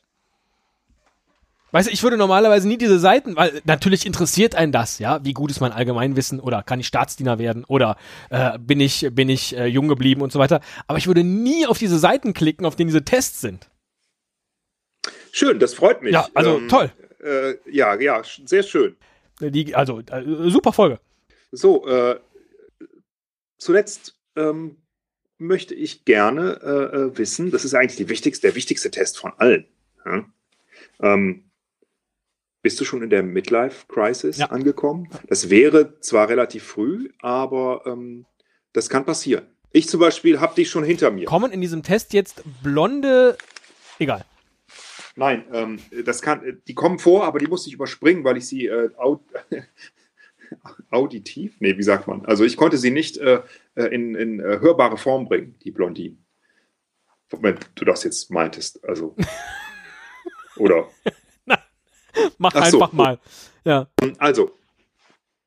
[1.73, 5.33] Weißt du, ich würde normalerweise nie diese Seiten, weil natürlich interessiert einen das, ja, wie
[5.33, 7.97] gut ist mein Allgemeinwissen oder kann ich Staatsdiener werden oder
[8.29, 10.61] äh, bin ich bin ich äh, jung geblieben und so weiter.
[10.87, 13.71] Aber ich würde nie auf diese Seiten klicken, auf denen diese Tests sind.
[15.33, 16.13] Schön, das freut mich.
[16.13, 16.93] Ja, also ähm, toll.
[17.25, 18.97] Äh, ja, ja, sehr schön.
[19.41, 21.01] Die, also äh, super Folge.
[21.53, 22.21] So, äh,
[23.57, 24.77] zuletzt ähm,
[25.39, 29.67] möchte ich gerne äh, wissen, das ist eigentlich wichtigste, der wichtigste Test von allen.
[30.05, 30.25] Ja?
[31.01, 31.45] Ähm,
[32.63, 34.47] bist du schon in der Midlife-Crisis ja.
[34.47, 35.09] angekommen?
[35.29, 38.25] Das wäre zwar relativ früh, aber ähm,
[38.73, 39.47] das kann passieren.
[39.73, 41.27] Ich zum Beispiel habe dich schon hinter mir.
[41.27, 43.37] Kommen in diesem Test jetzt blonde.
[43.99, 44.25] Egal.
[45.17, 48.67] Nein, ähm, das kann, die kommen vor, aber die musste ich überspringen, weil ich sie
[48.67, 49.21] äh, aud
[50.91, 52.25] auditiv, nee, wie sagt man?
[52.27, 53.43] Also ich konnte sie nicht äh,
[53.75, 56.25] äh in, in äh, hörbare Form bringen, die Blondinen.
[57.31, 59.17] Wenn du das jetzt meintest, also.
[60.57, 60.89] Oder?
[62.39, 62.97] Mach Ach einfach so.
[62.97, 63.19] mal.
[63.65, 63.89] Ja.
[64.19, 64.51] Also.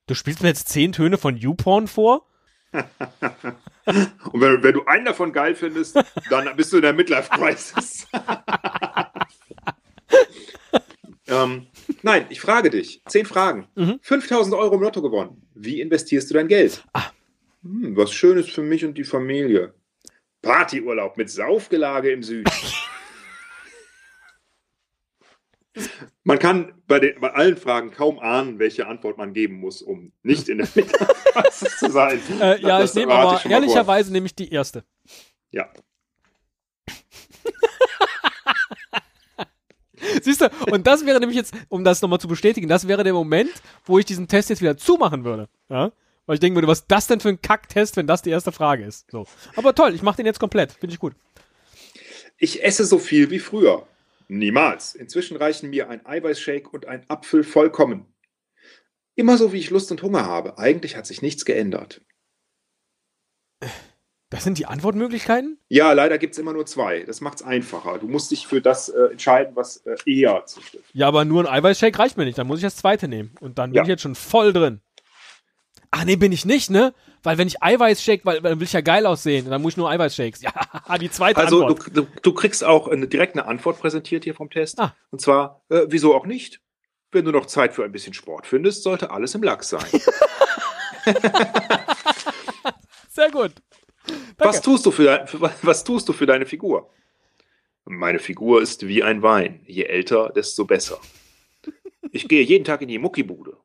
[0.07, 2.27] Du spielst mir jetzt zehn Töne von YouPorn vor?
[2.71, 5.97] Und wenn, wenn, du einen davon geil findest,
[6.29, 8.07] dann bist du in der Midlife-Crisis.
[11.27, 11.67] ähm,
[12.01, 13.01] nein, ich frage dich.
[13.07, 13.67] Zehn Fragen.
[13.75, 13.99] Mhm.
[14.01, 15.41] 5000 Euro im Lotto gewonnen.
[15.53, 16.83] Wie investierst du dein Geld?
[16.93, 17.11] Ah.
[17.63, 19.73] Hm, was Schönes für mich und die Familie.
[20.41, 22.51] Partyurlaub mit Saufgelage im Süden.
[26.23, 30.13] Man kann bei, den, bei allen Fragen kaum ahnen, welche Antwort man geben muss, um
[30.23, 32.19] nicht in der Mittagspraxis zu sein.
[32.39, 34.83] Äh, ja, das ich nehme aber ich ehrlicherweise nehme ich die erste.
[35.51, 35.69] Ja.
[40.21, 43.13] Siehst du, und das wäre nämlich jetzt, um das nochmal zu bestätigen, das wäre der
[43.13, 43.51] Moment,
[43.85, 45.49] wo ich diesen Test jetzt wieder zumachen würde.
[45.69, 45.91] Ja?
[46.25, 48.51] Weil ich denken würde, was ist das denn für ein Kacktest, wenn das die erste
[48.51, 49.09] Frage ist?
[49.11, 49.27] So.
[49.55, 50.71] Aber toll, ich mache den jetzt komplett.
[50.71, 51.13] Finde ich gut.
[52.37, 53.87] Ich esse so viel wie früher.
[54.27, 54.95] Niemals.
[54.95, 58.05] Inzwischen reichen mir ein Eiweißshake und ein Apfel vollkommen.
[59.15, 60.57] Immer so, wie ich Lust und Hunger habe.
[60.57, 62.01] Eigentlich hat sich nichts geändert.
[64.29, 65.59] Das sind die Antwortmöglichkeiten?
[65.69, 67.03] Ja, leider gibt es immer nur zwei.
[67.03, 67.99] Das macht es einfacher.
[67.99, 70.83] Du musst dich für das äh, entscheiden, was äh, eher zutrifft.
[70.93, 72.37] Ja, aber nur ein Eiweißshake reicht mir nicht.
[72.37, 73.35] Dann muss ich das zweite nehmen.
[73.39, 73.83] Und dann bin ja.
[73.83, 74.81] ich jetzt schon voll drin.
[75.97, 76.93] Ach nee, bin ich nicht, ne?
[77.23, 79.49] Weil wenn ich Eiweiß shake, weil, weil dann will ich ja geil aussehen.
[79.49, 80.41] Dann muss ich nur Eiweiß-Shakes.
[80.89, 81.95] Ja, die zweite Also du, Antwort.
[81.95, 84.77] du, du kriegst auch eine, direkt eine Antwort präsentiert hier vom Test.
[84.77, 84.93] Ah.
[85.11, 86.59] Und zwar, äh, wieso auch nicht?
[87.13, 89.85] Wenn du noch Zeit für ein bisschen Sport findest, sollte alles im Lachs sein.
[93.09, 93.53] Sehr gut.
[94.37, 96.89] was, tust du für dein, für, was tust du für deine Figur?
[97.85, 99.61] Meine Figur ist wie ein Wein.
[99.65, 100.99] Je älter, desto besser.
[102.11, 103.55] Ich gehe jeden Tag in die Muckibude.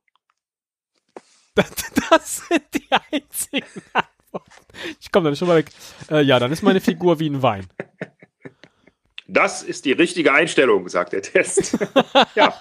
[1.63, 4.51] Das, das sind die einzigen Antworten.
[5.01, 5.71] Ich komme dann schon mal weg.
[6.11, 7.67] Äh, ja, dann ist meine Figur wie ein Wein.
[9.29, 11.79] Das ist die richtige Einstellung, sagt der Test.
[12.35, 12.53] ja,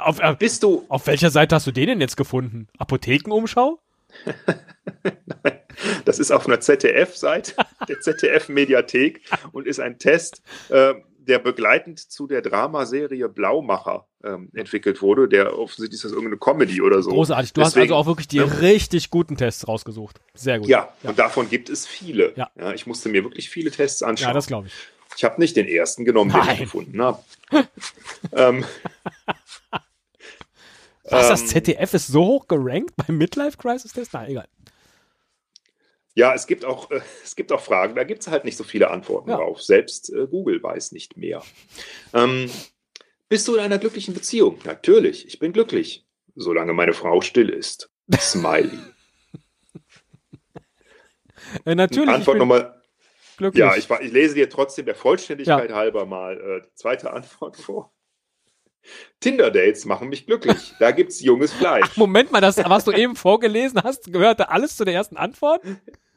[0.00, 2.68] Auf, äh, bist du, auf welcher Seite hast du den denn jetzt gefunden?
[2.78, 3.80] Apothekenumschau?
[6.04, 7.54] das ist auf einer ZDF-Seite,
[7.88, 10.94] der ZDF-Mediathek und ist ein Test, äh,
[11.28, 15.28] der begleitend zu der Dramaserie Blaumacher ähm, entwickelt wurde.
[15.28, 17.10] Der offensichtlich ist das irgendeine Comedy oder so.
[17.10, 17.52] Großartig.
[17.52, 18.60] Du hast Deswegen- also auch wirklich die ne?
[18.60, 20.20] richtig guten Tests rausgesucht.
[20.34, 20.68] Sehr gut.
[20.68, 22.32] Ja, und davon gibt es viele.
[22.36, 22.50] Ja.
[22.74, 24.28] ich musste mir wirklich viele Tests anschauen.
[24.28, 24.72] Ja, das glaube ich.
[25.16, 26.54] ich habe nicht den ersten genommen, den Nein.
[26.54, 27.22] ich gefunden habe.
[28.32, 28.64] ähm,
[31.10, 34.10] Was, das ähm, ZDF ist so hoch gerankt beim Midlife-Crisis-Test?
[34.12, 34.46] Na, egal.
[36.18, 38.64] Ja, es gibt auch, äh, es gibt auch Fragen, da gibt es halt nicht so
[38.64, 39.36] viele Antworten Ja.
[39.36, 39.62] drauf.
[39.62, 41.44] Selbst äh, Google weiß nicht mehr.
[42.12, 42.50] Ähm,
[43.28, 44.58] bist du in einer glücklichen Beziehung?
[44.64, 46.04] Natürlich, ich bin glücklich,
[46.34, 47.88] solange meine Frau still ist.
[48.18, 48.78] Smiley.
[51.64, 52.82] Äh, natürlich, Antwort nochmal.
[53.38, 53.60] glücklich.
[53.60, 57.92] Ja, ich, ich lese dir trotzdem der Vollständigkeit halber mal äh, die zweite Antwort vor.
[59.20, 60.74] Tinder-Dates machen mich glücklich.
[60.80, 61.96] Da gibt's junges Fleisch.
[61.96, 65.62] Moment mal, das, was du eben vorgelesen hast, gehörte alles zu der ersten Antwort?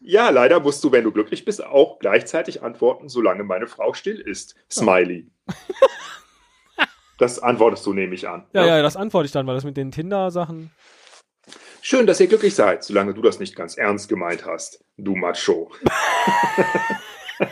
[0.03, 4.19] Ja, leider musst du, wenn du glücklich bist, auch gleichzeitig antworten, solange meine Frau still
[4.19, 4.55] ist.
[4.69, 5.29] Smiley.
[7.19, 8.47] Das antwortest du, nehme ich an.
[8.51, 10.71] Ja, ja, das antworte ich dann, weil das mit den Tinder-Sachen.
[11.83, 15.71] Schön, dass ihr glücklich seid, solange du das nicht ganz ernst gemeint hast, du Macho.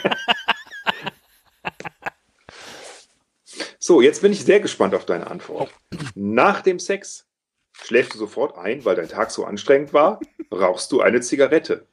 [3.78, 5.72] so, jetzt bin ich sehr gespannt auf deine Antwort.
[6.16, 7.28] Nach dem Sex
[7.74, 10.20] schläfst du sofort ein, weil dein Tag so anstrengend war,
[10.52, 11.86] rauchst du eine Zigarette.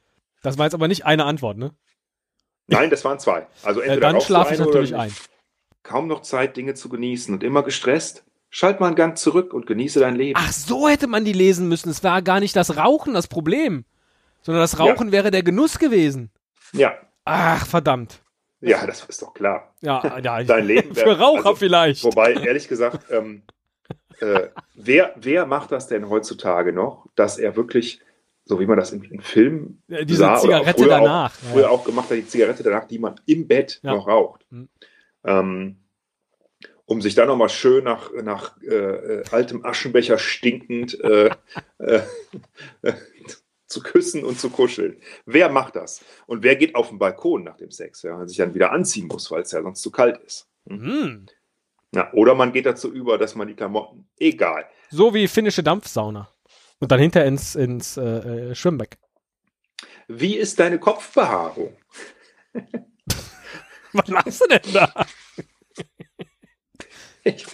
[0.46, 1.72] Das war jetzt aber nicht eine Antwort, ne?
[2.68, 3.46] Nein, das waren zwei.
[3.64, 5.12] Also Äh, entweder dann rauchst du schlafe ich natürlich ein.
[5.82, 8.24] Kaum noch Zeit, Dinge zu genießen und immer gestresst?
[8.48, 10.38] Schalt mal einen Gang zurück und genieße dein Leben.
[10.40, 11.90] Ach, so hätte man die lesen müssen.
[11.90, 13.84] Es war gar nicht das Rauchen das Problem,
[14.42, 16.30] sondern das Rauchen wäre der Genuss gewesen.
[16.72, 16.94] Ja,
[17.24, 18.20] Ach, verdammt.
[18.60, 19.74] ja, das ist doch klar.
[19.80, 22.04] Ja, ja Dein Leben wär- für Raucher also, vielleicht.
[22.04, 23.42] Wobei, ehrlich gesagt, ähm,
[24.20, 28.00] äh, wer, wer macht das denn heutzutage noch, dass er wirklich,
[28.46, 31.34] so wie man das in, in Filmen Ja, Diese sah, Zigarette früher danach.
[31.34, 31.68] Auch, früher ja.
[31.68, 33.94] auch gemacht hat, die Zigarette danach, die man im Bett Ja.
[33.94, 34.46] noch raucht.
[34.50, 34.68] Mhm.
[35.24, 35.76] Ähm,
[36.86, 41.30] um sich dann nochmal schön nach, nach äh, altem Aschenbecher stinkend äh,
[41.78, 42.02] äh,
[43.66, 44.96] zu küssen und zu kuscheln.
[45.24, 46.04] Wer macht das?
[46.26, 49.08] Und wer geht auf den Balkon nach dem Sex, ja, und sich dann wieder anziehen
[49.08, 50.48] muss, weil es ja sonst zu kalt ist?
[50.68, 51.26] Hm.
[51.92, 54.66] Ja, oder man geht dazu über, dass man die Klamotten, egal.
[54.90, 56.28] So wie finnische Dampfsauna.
[56.78, 58.02] Und dann hinter ins, ins äh,
[58.50, 58.98] äh, Schwimmbeck.
[60.08, 61.76] Wie ist deine Kopfbehaarung?
[63.92, 64.92] Was machst du denn da?
[67.24, 67.44] Ich,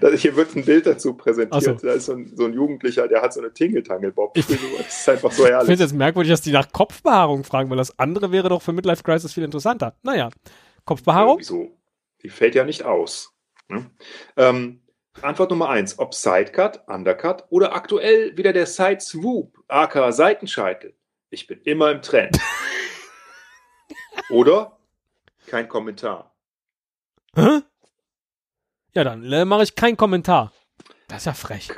[0.00, 1.80] das, hier wird ein Bild dazu präsentiert.
[1.80, 1.86] So.
[1.86, 4.36] Da ist so ein, so ein Jugendlicher, der hat so eine Tingeltangelbob.
[4.36, 4.46] Ich-
[4.78, 5.74] Das ist einfach so Ich finde herrlich.
[5.74, 9.02] es jetzt merkwürdig, dass die nach Kopfbehaarung fragen, weil das andere wäre doch für Midlife
[9.02, 9.96] Crisis viel interessanter.
[10.02, 10.28] Naja,
[10.84, 11.38] Kopfbehaarung?
[11.38, 11.76] Wieso?
[12.22, 13.32] Die fällt ja nicht aus.
[13.68, 13.90] Ne?
[14.36, 14.80] Ähm,
[15.22, 20.94] Antwort Nummer eins: Ob Sidecut, Undercut oder aktuell wieder der Side Swoop, aka Seitenscheitel.
[21.30, 22.38] Ich bin immer im Trend.
[24.30, 24.78] oder
[25.46, 26.34] kein Kommentar.
[27.34, 27.60] Hä?
[28.92, 30.52] Ja, dann äh, mache ich keinen Kommentar.
[31.08, 31.72] Das ist ja frech.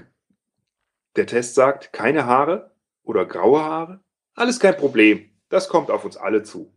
[1.17, 4.01] Der Test sagt, keine Haare oder graue Haare?
[4.35, 5.31] Alles kein Problem.
[5.49, 6.76] Das kommt auf uns alle zu.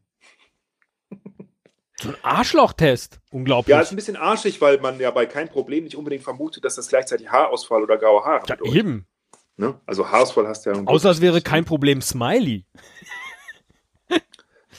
[2.01, 3.19] So ein Arschlochtest.
[3.31, 3.71] Unglaublich.
[3.73, 6.75] Ja, ist ein bisschen arschig, weil man ja bei kein Problem nicht unbedingt vermutet, dass
[6.75, 8.75] das gleichzeitig Haarausfall oder graue Haare Ja, bedeutet.
[8.75, 9.07] eben.
[9.57, 9.79] Ne?
[9.85, 12.65] Also Haarausfall hast du ja nun Außer es wäre kein Problem Smiley.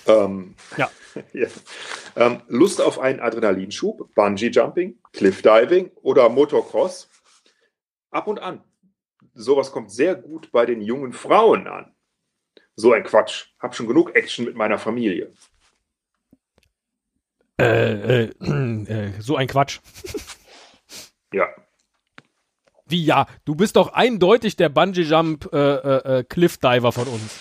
[0.07, 0.91] Ähm, Ja.
[1.35, 1.47] ja.
[2.17, 7.07] Ähm, Lust auf einen Adrenalinschub, Bungee-Jumping, Cliff-Diving oder Motocross?
[8.11, 8.65] Ab und an.
[9.35, 11.95] Sowas kommt sehr gut bei den jungen Frauen an.
[12.77, 13.49] So ein Quatsch.
[13.59, 15.33] Hab schon genug Action mit meiner Familie.
[17.61, 19.81] Äh, äh, äh, so ein Quatsch.
[21.33, 21.49] Ja.
[22.87, 23.27] Wie ja?
[23.45, 27.39] Du bist doch eindeutig der Bungee-Jump äh, äh, äh, Cliff-Diver von uns.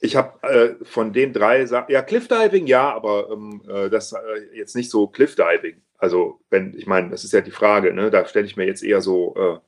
[0.00, 4.14] Ich habe von den drei ja, Cliff-Diving, ja, aber ähm, äh, das
[4.54, 5.82] jetzt nicht so Cliff-Diving.
[5.96, 8.08] Also, wenn, ich meine, das ist ja die Frage, ne?
[8.08, 9.60] Da stelle ich mir jetzt eher so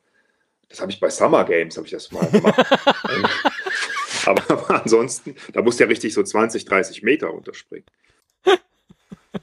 [0.68, 2.64] Das habe ich bei Summer Games, habe ich das mal gemacht.
[4.24, 7.86] Aber, aber, ansonsten, da musst du ja richtig so 20, 30 Meter runterspringen.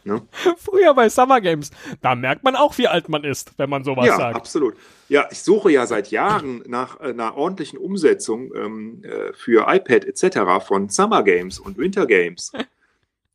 [0.04, 0.22] Ne?
[0.58, 1.72] Früher bei Summer Games,
[2.02, 4.36] da merkt man auch, wie alt man ist, wenn man sowas ja, sagt.
[4.36, 4.76] Ja, absolut.
[5.10, 10.06] Ja, ich suche ja seit Jahren nach äh, einer ordentlichen Umsetzung ähm, äh, für iPad
[10.06, 10.66] etc.
[10.66, 12.52] von Summer Games und Winter Games.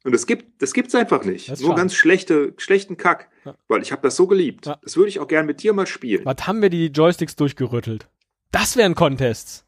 [0.05, 1.49] Und das gibt das gibt's einfach nicht.
[1.49, 1.75] Nur schade.
[1.77, 3.29] ganz schlechte, schlechten Kack.
[3.45, 3.55] Ja.
[3.69, 4.67] Weil ich habe das so geliebt.
[4.67, 4.81] Ja.
[4.83, 6.25] Das würde ich auch gern mit dir mal spielen.
[6.25, 8.09] Was haben wir die Joysticks durchgerüttelt?
[8.51, 9.65] Das wären Contests.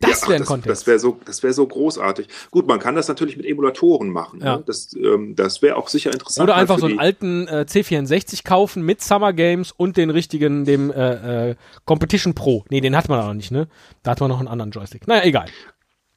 [0.00, 0.68] Das wäre ein Contest.
[0.68, 2.26] Das wäre so, das wäre so großartig.
[2.50, 4.40] Gut, man kann das natürlich mit Emulatoren machen.
[4.40, 4.56] Ja.
[4.56, 4.64] Ne?
[4.66, 6.48] Das, ähm, das wäre auch sicher interessant.
[6.48, 10.90] Oder einfach so einen alten äh, C64 kaufen mit Summer Games und den richtigen, dem
[10.90, 12.64] äh, äh, Competition Pro.
[12.70, 13.68] Nee, den hat man auch noch nicht, ne?
[14.02, 15.06] Da hat man noch einen anderen Joystick.
[15.06, 15.46] Naja, egal.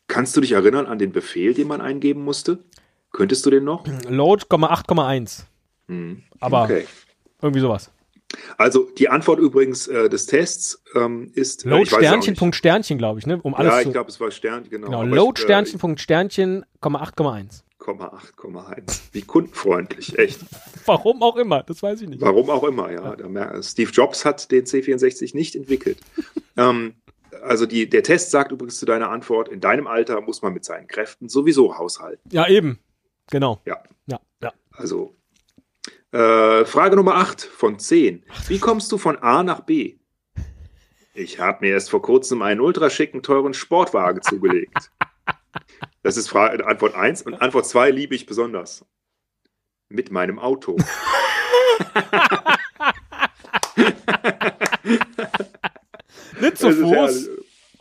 [0.08, 2.60] Kannst du dich erinnern an den Befehl, den man eingeben musste?
[3.12, 3.86] Könntest du den noch?
[4.08, 5.44] Load, 8,1.
[5.88, 6.24] Hm.
[6.40, 6.88] Aber okay.
[7.42, 7.92] irgendwie sowas.
[8.58, 13.20] Also die Antwort übrigens äh, des Tests ähm, ist äh, Load Sternchen Punkt Sternchen, glaube
[13.20, 13.40] ich, ne?
[13.42, 14.88] Um alles ja, ich glaube, es war Sternchen, genau.
[14.88, 17.64] genau Load ich, Sternchen Punkt Sternchen, 8,1.
[17.80, 19.02] 8,1.
[19.12, 20.40] Wie kundenfreundlich, echt.
[20.86, 22.22] Warum auch immer, das weiß ich nicht.
[22.22, 23.16] Warum auch immer, ja.
[23.18, 23.64] ja.
[23.64, 25.98] Steve Jobs hat den C64 nicht entwickelt.
[26.58, 26.96] ähm,
[27.42, 30.64] also die, der Test sagt übrigens zu deiner Antwort, in deinem Alter muss man mit
[30.64, 32.30] seinen Kräften sowieso haushalten.
[32.32, 32.80] Ja, eben.
[33.30, 33.62] Genau.
[33.66, 33.84] Ja.
[34.06, 34.54] Ja, ja.
[34.72, 35.16] Also
[36.14, 38.24] äh, Frage Nummer 8 von 10.
[38.47, 39.97] Wie kommst du von A nach B?
[41.14, 44.91] Ich habe mir erst vor kurzem einen ultraschicken, teuren Sportwagen zugelegt.
[46.01, 47.24] Das ist Frage, Antwort 1.
[47.24, 48.86] Und Antwort 2 liebe ich besonders.
[49.89, 50.78] Mit meinem Auto.
[56.41, 57.30] Nicht so Fuß.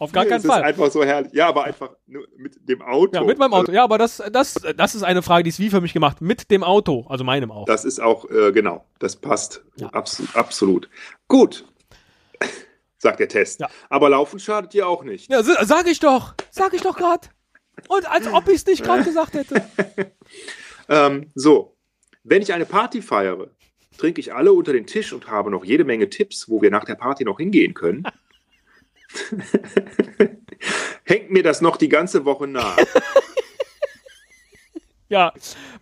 [0.03, 0.61] Auf gar keinen Fall.
[0.63, 1.33] Ist einfach so herrlich.
[1.33, 3.15] Ja, aber einfach mit dem Auto.
[3.15, 3.71] Ja, mit meinem Auto.
[3.71, 6.21] Ja, aber das, das, das ist eine Frage, die ist wie für mich gemacht.
[6.21, 7.67] Mit dem Auto, also meinem auch.
[7.67, 9.63] Das ist auch, äh, genau, das passt.
[9.77, 9.87] Ja.
[9.91, 10.91] Absolut, absolut.
[11.29, 11.65] Gut,
[12.99, 13.61] sagt der Test.
[13.61, 13.69] Ja.
[13.91, 15.31] Aber laufen schadet dir auch nicht.
[15.31, 16.35] Ja, sag ich doch.
[16.51, 17.29] Sag ich doch gerade.
[17.87, 19.63] Und als ob ich es nicht gerade gesagt hätte.
[20.89, 21.77] ähm, so,
[22.25, 23.51] wenn ich eine Party feiere,
[23.99, 26.85] trinke ich alle unter den Tisch und habe noch jede Menge Tipps, wo wir nach
[26.85, 28.03] der Party noch hingehen können.
[31.05, 32.77] Hängt mir das noch die ganze Woche nach.
[35.09, 35.33] ja,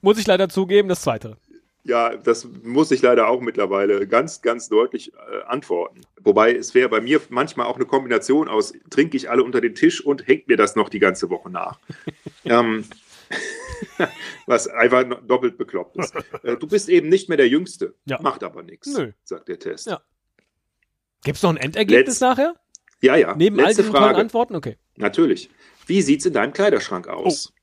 [0.01, 1.37] muss ich leider zugeben, das zweite.
[1.85, 6.03] Ja, das muss ich leider auch mittlerweile ganz, ganz deutlich äh, antworten.
[6.21, 9.75] Wobei es wäre bei mir manchmal auch eine Kombination aus, trinke ich alle unter den
[9.75, 11.79] Tisch und hängt mir das noch die ganze Woche nach.
[12.45, 12.85] ähm,
[14.47, 16.15] was einfach doppelt bekloppt ist.
[16.43, 17.95] Äh, du bist eben nicht mehr der Jüngste.
[18.05, 18.21] Ja.
[18.21, 19.87] Macht aber nichts, sagt der Test.
[19.87, 20.03] Ja.
[21.25, 22.55] Gibt es noch ein Endergebnis Letz nachher?
[23.03, 23.35] Ja, ja.
[23.35, 24.19] Neben Letzte all diesen Frage.
[24.19, 24.55] Antworten?
[24.55, 24.77] Okay.
[24.97, 25.51] Natürlich.
[25.87, 27.51] Wie sieht es in deinem Kleiderschrank aus?
[27.51, 27.61] Oh.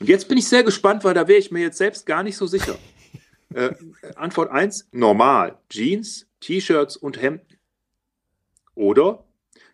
[0.00, 2.36] Und jetzt bin ich sehr gespannt, weil da wäre ich mir jetzt selbst gar nicht
[2.36, 2.76] so sicher.
[3.54, 3.70] äh,
[4.16, 5.58] Antwort 1, normal.
[5.68, 7.58] Jeans, T-Shirts und Hemden.
[8.74, 9.24] Oder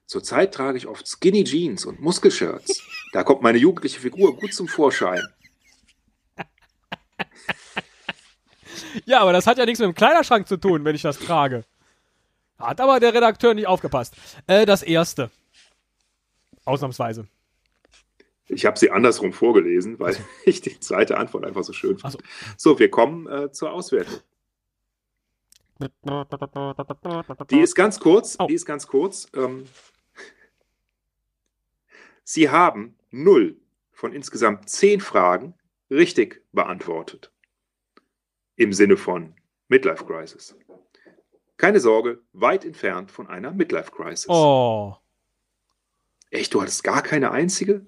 [0.07, 2.83] zurzeit trage ich oft Skinny Jeans und Muskelshirts.
[3.13, 5.21] Da kommt meine jugendliche Figur gut zum Vorschein.
[9.05, 11.65] Ja, aber das hat ja nichts mit dem Kleiderschrank zu tun, wenn ich das trage.
[12.61, 14.15] Hat aber der Redakteur nicht aufgepasst.
[14.47, 15.31] Äh, das erste.
[16.65, 17.27] Ausnahmsweise.
[18.49, 22.15] Ich habe sie andersrum vorgelesen, weil ich die zweite Antwort einfach so schön fand.
[22.15, 22.19] So.
[22.57, 24.21] so, wir kommen äh, zur Auswertung.
[27.51, 28.37] Die ist ganz kurz.
[28.39, 28.47] Oh.
[28.47, 29.29] Die ist ganz kurz.
[29.35, 29.65] Ähm,
[32.23, 33.57] sie haben null
[33.93, 35.55] von insgesamt zehn Fragen
[35.91, 37.33] richtig beantwortet.
[38.57, 39.35] Im Sinne von
[39.69, 40.55] Midlife Crisis.
[41.61, 44.31] Keine Sorge, weit entfernt von einer Midlife-Crisis.
[44.31, 44.97] Oh.
[46.31, 47.85] Echt, du hattest gar keine einzige?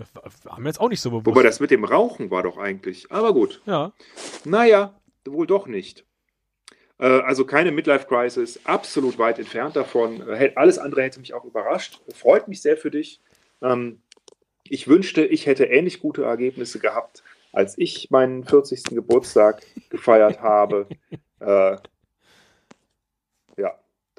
[0.46, 1.24] Haben wir jetzt auch nicht so bewusst.
[1.24, 3.10] Wobei das mit dem Rauchen war doch eigentlich.
[3.10, 3.62] Aber gut.
[3.64, 3.94] Ja.
[4.44, 6.04] Naja, wohl doch nicht.
[6.98, 10.20] Äh, also keine Midlife-Crisis, absolut weit entfernt davon.
[10.28, 12.02] Äh, alles andere hätte mich auch überrascht.
[12.12, 13.22] Freut mich sehr für dich.
[13.62, 14.02] Ähm,
[14.64, 17.22] ich wünschte, ich hätte ähnlich gute Ergebnisse gehabt,
[17.54, 18.84] als ich meinen 40.
[18.90, 20.88] Geburtstag gefeiert habe.
[21.40, 21.76] Äh,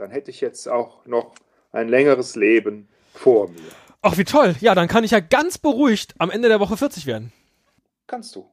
[0.03, 1.33] dann hätte ich jetzt auch noch
[1.71, 3.61] ein längeres Leben vor mir.
[4.01, 4.53] Ach, wie toll.
[4.59, 7.31] Ja, dann kann ich ja ganz beruhigt am Ende der Woche 40 werden.
[8.05, 8.51] Kannst du.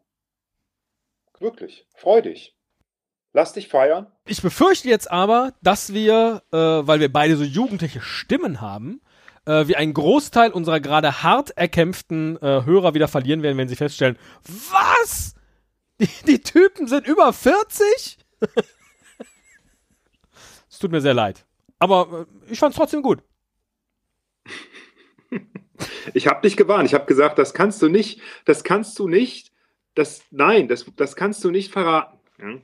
[1.41, 1.89] Wirklich.
[1.97, 2.57] Freu dich.
[3.33, 4.07] Lass dich feiern.
[4.27, 9.01] Ich befürchte jetzt aber, dass wir, äh, weil wir beide so jugendliche Stimmen haben,
[9.45, 13.75] äh, wir einen Großteil unserer gerade hart erkämpften äh, Hörer wieder verlieren werden, wenn sie
[13.75, 14.17] feststellen,
[14.71, 15.35] was?
[15.99, 18.19] Die, die Typen sind über 40?
[20.81, 21.47] tut mir sehr leid.
[21.79, 23.23] Aber äh, ich fand es trotzdem gut.
[26.13, 26.87] Ich habe dich gewarnt.
[26.87, 29.51] Ich habe gesagt, das kannst du nicht, das kannst du nicht,
[29.95, 32.19] das, nein, das, das kannst du nicht verraten.
[32.39, 32.59] Ja,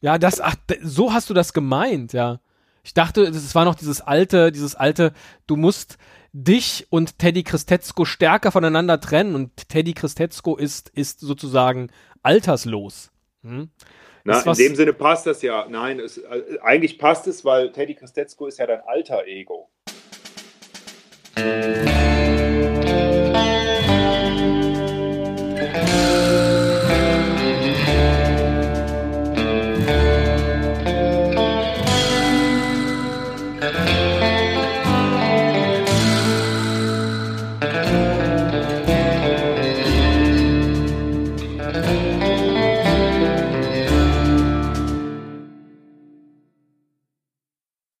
[0.00, 2.40] ja das, ach, so hast du das gemeint, ja.
[2.82, 5.12] Ich dachte, es war noch dieses alte, dieses alte,
[5.46, 5.98] du musst
[6.32, 11.90] dich und Teddy Christetzko stärker voneinander trennen und Teddy Christetzko ist, ist sozusagen
[12.22, 13.10] alterslos.
[13.42, 13.70] Hm?
[14.24, 15.66] Na, in dem Sinne passt das ja.
[15.68, 19.68] Nein, es, äh, eigentlich passt es, weil Teddy Christetzko ist ja dein alter Ego.